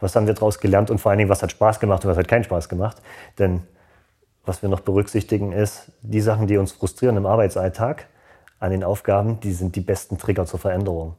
was 0.03 0.15
haben 0.15 0.27
wir 0.27 0.33
daraus 0.33 0.59
gelernt 0.59 0.91
und 0.91 0.99
vor 0.99 1.11
allen 1.11 1.17
Dingen, 1.17 1.29
was 1.29 1.41
hat 1.41 1.51
Spaß 1.51 1.79
gemacht 1.79 2.03
und 2.03 2.11
was 2.11 2.17
hat 2.17 2.27
keinen 2.27 2.43
Spaß 2.43 2.69
gemacht. 2.69 2.97
Denn 3.39 3.61
was 4.45 4.61
wir 4.61 4.69
noch 4.69 4.81
berücksichtigen 4.81 5.53
ist, 5.53 5.91
die 6.01 6.21
Sachen, 6.21 6.47
die 6.47 6.57
uns 6.57 6.73
frustrieren 6.73 7.15
im 7.15 7.25
Arbeitsalltag 7.25 8.07
an 8.59 8.71
den 8.71 8.83
Aufgaben, 8.83 9.39
die 9.39 9.53
sind 9.53 9.75
die 9.75 9.81
besten 9.81 10.17
Trigger 10.17 10.45
zur 10.45 10.59
Veränderung. 10.59 11.15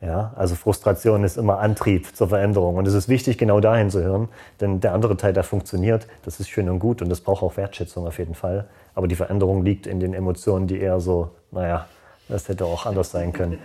Ja, 0.00 0.32
also 0.36 0.54
Frustration 0.54 1.24
ist 1.24 1.36
immer 1.36 1.58
Antrieb 1.58 2.14
zur 2.14 2.28
Veränderung. 2.28 2.76
Und 2.76 2.86
es 2.86 2.94
ist 2.94 3.08
wichtig, 3.08 3.36
genau 3.36 3.58
dahin 3.58 3.90
zu 3.90 4.00
hören, 4.00 4.28
denn 4.60 4.80
der 4.80 4.94
andere 4.94 5.16
Teil, 5.16 5.32
der 5.32 5.42
funktioniert, 5.42 6.06
das 6.24 6.38
ist 6.38 6.48
schön 6.48 6.68
und 6.68 6.78
gut 6.78 7.02
und 7.02 7.08
das 7.08 7.20
braucht 7.20 7.42
auch 7.42 7.56
Wertschätzung 7.56 8.06
auf 8.06 8.18
jeden 8.18 8.34
Fall. 8.34 8.68
Aber 8.94 9.08
die 9.08 9.16
Veränderung 9.16 9.64
liegt 9.64 9.88
in 9.88 9.98
den 9.98 10.14
Emotionen, 10.14 10.68
die 10.68 10.80
eher 10.80 11.00
so, 11.00 11.30
naja, 11.50 11.86
das 12.28 12.48
hätte 12.48 12.64
auch 12.64 12.86
anders 12.86 13.10
sein 13.10 13.32
können. 13.32 13.58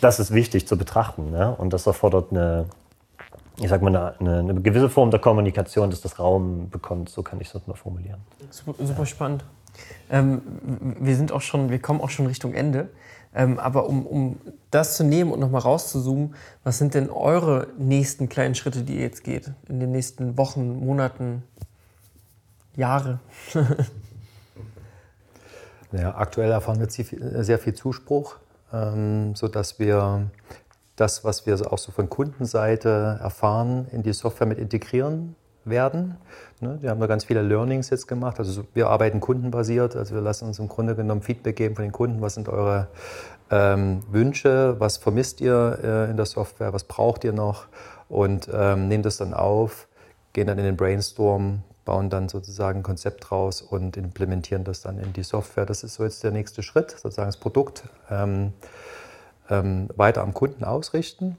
Das 0.00 0.18
ist 0.18 0.32
wichtig 0.32 0.66
zu 0.66 0.78
betrachten. 0.78 1.30
Ne? 1.30 1.54
Und 1.58 1.72
das 1.72 1.86
erfordert 1.86 2.30
eine, 2.30 2.66
ich 3.58 3.68
sag 3.68 3.82
mal, 3.82 4.14
eine, 4.18 4.38
eine, 4.38 4.60
gewisse 4.60 4.90
Form 4.90 5.10
der 5.10 5.20
Kommunikation, 5.20 5.90
dass 5.90 6.00
das 6.00 6.18
Raum 6.18 6.68
bekommt. 6.70 7.08
So 7.08 7.22
kann 7.22 7.40
ich 7.40 7.54
es 7.54 7.66
nur 7.66 7.76
formulieren. 7.76 8.20
Super, 8.50 8.74
super 8.84 9.06
spannend. 9.06 9.44
Ähm, 10.10 10.42
wir 11.00 11.16
sind 11.16 11.32
auch 11.32 11.40
schon, 11.40 11.70
wir 11.70 11.78
kommen 11.78 12.00
auch 12.00 12.10
schon 12.10 12.26
Richtung 12.26 12.54
Ende. 12.54 12.88
Ähm, 13.34 13.58
aber 13.58 13.86
um, 13.86 14.06
um 14.06 14.40
das 14.70 14.96
zu 14.96 15.04
nehmen 15.04 15.30
und 15.30 15.40
nochmal 15.40 15.60
rauszuzoomen, 15.60 16.34
was 16.64 16.78
sind 16.78 16.94
denn 16.94 17.10
eure 17.10 17.68
nächsten 17.78 18.30
kleinen 18.30 18.54
Schritte, 18.54 18.82
die 18.82 18.96
ihr 18.96 19.02
jetzt 19.02 19.24
geht? 19.24 19.50
In 19.68 19.78
den 19.78 19.92
nächsten 19.92 20.38
Wochen, 20.38 20.78
Monaten, 20.80 21.42
Jahre? 22.76 23.20
ja, 25.92 26.14
aktuell 26.16 26.50
erfahren 26.50 26.80
wir 26.80 26.88
sehr 26.88 27.58
viel 27.58 27.74
Zuspruch, 27.74 28.36
ähm, 28.72 29.34
sodass 29.34 29.78
wir 29.78 30.30
das, 30.96 31.24
was 31.24 31.46
wir 31.46 31.72
auch 31.72 31.78
so 31.78 31.92
von 31.92 32.08
Kundenseite 32.08 33.18
erfahren, 33.22 33.86
in 33.92 34.02
die 34.02 34.12
Software 34.12 34.46
mit 34.46 34.58
integrieren 34.58 35.36
werden. 35.64 36.16
Ne, 36.60 36.78
wir 36.80 36.90
haben 36.90 37.00
da 37.00 37.06
ganz 37.06 37.24
viele 37.24 37.42
Learnings 37.42 37.90
jetzt 37.90 38.06
gemacht. 38.06 38.38
Also 38.38 38.64
wir 38.72 38.88
arbeiten 38.88 39.20
kundenbasiert. 39.20 39.96
Also 39.96 40.14
wir 40.14 40.22
lassen 40.22 40.46
uns 40.46 40.58
im 40.58 40.68
Grunde 40.68 40.94
genommen 40.94 41.22
Feedback 41.22 41.56
geben 41.56 41.74
von 41.74 41.84
den 41.84 41.92
Kunden. 41.92 42.20
Was 42.20 42.34
sind 42.34 42.48
eure 42.48 42.88
ähm, 43.50 44.02
Wünsche? 44.10 44.76
Was 44.78 44.96
vermisst 44.96 45.40
ihr 45.40 45.78
äh, 45.82 46.10
in 46.10 46.16
der 46.16 46.26
Software? 46.26 46.72
Was 46.72 46.84
braucht 46.84 47.24
ihr 47.24 47.32
noch? 47.32 47.66
Und 48.08 48.48
ähm, 48.52 48.88
nehmen 48.88 49.02
das 49.02 49.16
dann 49.16 49.34
auf, 49.34 49.88
gehen 50.32 50.46
dann 50.46 50.58
in 50.58 50.64
den 50.64 50.76
Brainstorm, 50.76 51.62
bauen 51.84 52.08
dann 52.08 52.28
sozusagen 52.28 52.80
ein 52.80 52.82
Konzept 52.82 53.32
raus 53.32 53.62
und 53.62 53.96
implementieren 53.96 54.64
das 54.64 54.80
dann 54.80 54.98
in 54.98 55.12
die 55.12 55.24
Software. 55.24 55.66
Das 55.66 55.82
ist 55.82 55.94
so 55.94 56.04
jetzt 56.04 56.22
der 56.22 56.30
nächste 56.30 56.62
Schritt, 56.62 56.92
sozusagen 56.92 57.28
das 57.28 57.36
Produkt. 57.36 57.84
Ähm, 58.10 58.52
ähm, 59.50 59.88
weiter 59.96 60.22
am 60.22 60.34
Kunden 60.34 60.64
ausrichten 60.64 61.36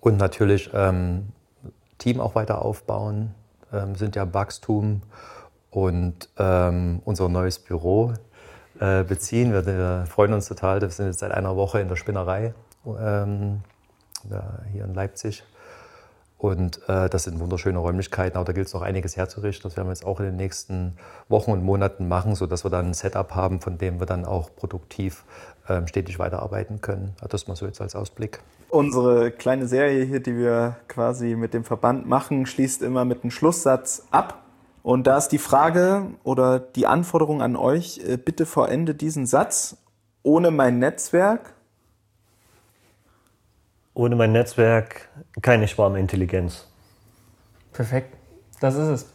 und 0.00 0.16
natürlich 0.16 0.70
ähm, 0.72 1.28
Team 1.98 2.20
auch 2.20 2.34
weiter 2.34 2.62
aufbauen, 2.62 3.34
ähm, 3.72 3.94
sind 3.96 4.16
ja 4.16 4.32
Wachstum 4.32 5.02
und 5.70 6.28
ähm, 6.38 7.00
unser 7.04 7.28
neues 7.28 7.58
Büro 7.58 8.14
äh, 8.80 9.04
beziehen. 9.04 9.52
Wir, 9.52 9.66
wir, 9.66 10.04
freuen 10.08 10.32
uns 10.32 10.48
total, 10.48 10.80
wir 10.80 10.90
sind 10.90 11.06
jetzt 11.06 11.18
seit 11.18 11.32
einer 11.32 11.56
Woche 11.56 11.80
in 11.80 11.88
der 11.88 11.96
Spinnerei 11.96 12.54
ähm, 12.86 13.62
hier 14.72 14.84
in 14.84 14.94
Leipzig. 14.94 15.44
Und 16.38 16.88
äh, 16.88 17.08
das 17.08 17.24
sind 17.24 17.40
wunderschöne 17.40 17.78
Räumlichkeiten, 17.78 18.36
aber 18.36 18.44
da 18.44 18.52
gilt 18.52 18.68
es 18.68 18.74
noch 18.74 18.82
einiges 18.82 19.16
herzurichten. 19.16 19.68
Das 19.68 19.76
werden 19.76 19.88
wir 19.88 19.92
jetzt 19.92 20.06
auch 20.06 20.20
in 20.20 20.26
den 20.26 20.36
nächsten 20.36 20.96
Wochen 21.28 21.50
und 21.50 21.64
Monaten 21.64 22.06
machen, 22.06 22.36
sodass 22.36 22.64
wir 22.64 22.70
dann 22.70 22.86
ein 22.86 22.94
Setup 22.94 23.34
haben, 23.34 23.60
von 23.60 23.76
dem 23.76 23.98
wir 23.98 24.06
dann 24.06 24.24
auch 24.24 24.54
produktiv 24.54 25.24
ähm, 25.68 25.88
stetig 25.88 26.20
weiterarbeiten 26.20 26.80
können. 26.80 27.14
Das 27.28 27.48
mal 27.48 27.56
so 27.56 27.66
jetzt 27.66 27.80
als 27.80 27.96
Ausblick. 27.96 28.38
Unsere 28.70 29.32
kleine 29.32 29.66
Serie 29.66 30.04
hier, 30.04 30.20
die 30.20 30.36
wir 30.36 30.76
quasi 30.86 31.34
mit 31.34 31.54
dem 31.54 31.64
Verband 31.64 32.06
machen, 32.06 32.46
schließt 32.46 32.82
immer 32.82 33.04
mit 33.04 33.24
einem 33.24 33.32
Schlusssatz 33.32 34.06
ab. 34.12 34.44
Und 34.84 35.08
da 35.08 35.18
ist 35.18 35.28
die 35.28 35.38
Frage 35.38 36.06
oder 36.22 36.60
die 36.60 36.86
Anforderung 36.86 37.42
an 37.42 37.56
euch, 37.56 38.00
äh, 38.06 38.16
bitte 38.16 38.46
vorende 38.46 38.94
diesen 38.94 39.26
Satz. 39.26 39.76
Ohne 40.22 40.50
mein 40.52 40.78
Netzwerk. 40.78 41.54
Ohne 43.98 44.14
mein 44.14 44.30
Netzwerk 44.30 45.08
keine 45.42 45.66
Schwarmintelligenz. 45.66 46.68
Perfekt. 47.72 48.14
Das 48.60 48.76
ist 48.76 48.88
es. 48.88 49.06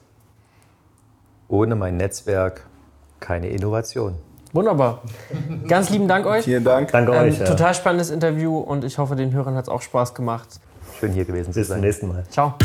Ohne 1.48 1.78
mein 1.78 1.96
Netzwerk 1.96 2.66
keine 3.22 3.48
Innovation. 3.48 4.16
Wunderbar. 4.52 5.02
Ganz 5.70 5.90
lieben 5.90 6.10
Dank 6.10 6.26
euch. 6.26 6.44
Vielen 6.44 6.66
Dank. 6.66 6.92
Danke 6.92 7.14
ähm, 7.14 7.24
euch. 7.24 7.40
Ja. 7.40 7.46
Total 7.46 7.74
spannendes 7.74 8.10
Interview 8.10 8.58
und 8.58 8.84
ich 8.84 8.98
hoffe, 8.98 9.16
den 9.16 9.32
Hörern 9.32 9.56
hat 9.56 9.64
es 9.64 9.70
auch 9.70 9.82
Spaß 9.82 10.16
gemacht. 10.16 10.60
Schön 11.00 11.14
hier 11.14 11.24
gewesen 11.24 11.54
Bis 11.54 11.68
zu 11.68 11.74
sein. 11.74 11.82
Bis 11.82 12.00
zum 12.00 12.10
nächsten 12.10 12.10
Mal. 12.10 12.26
Ciao. 12.30 12.56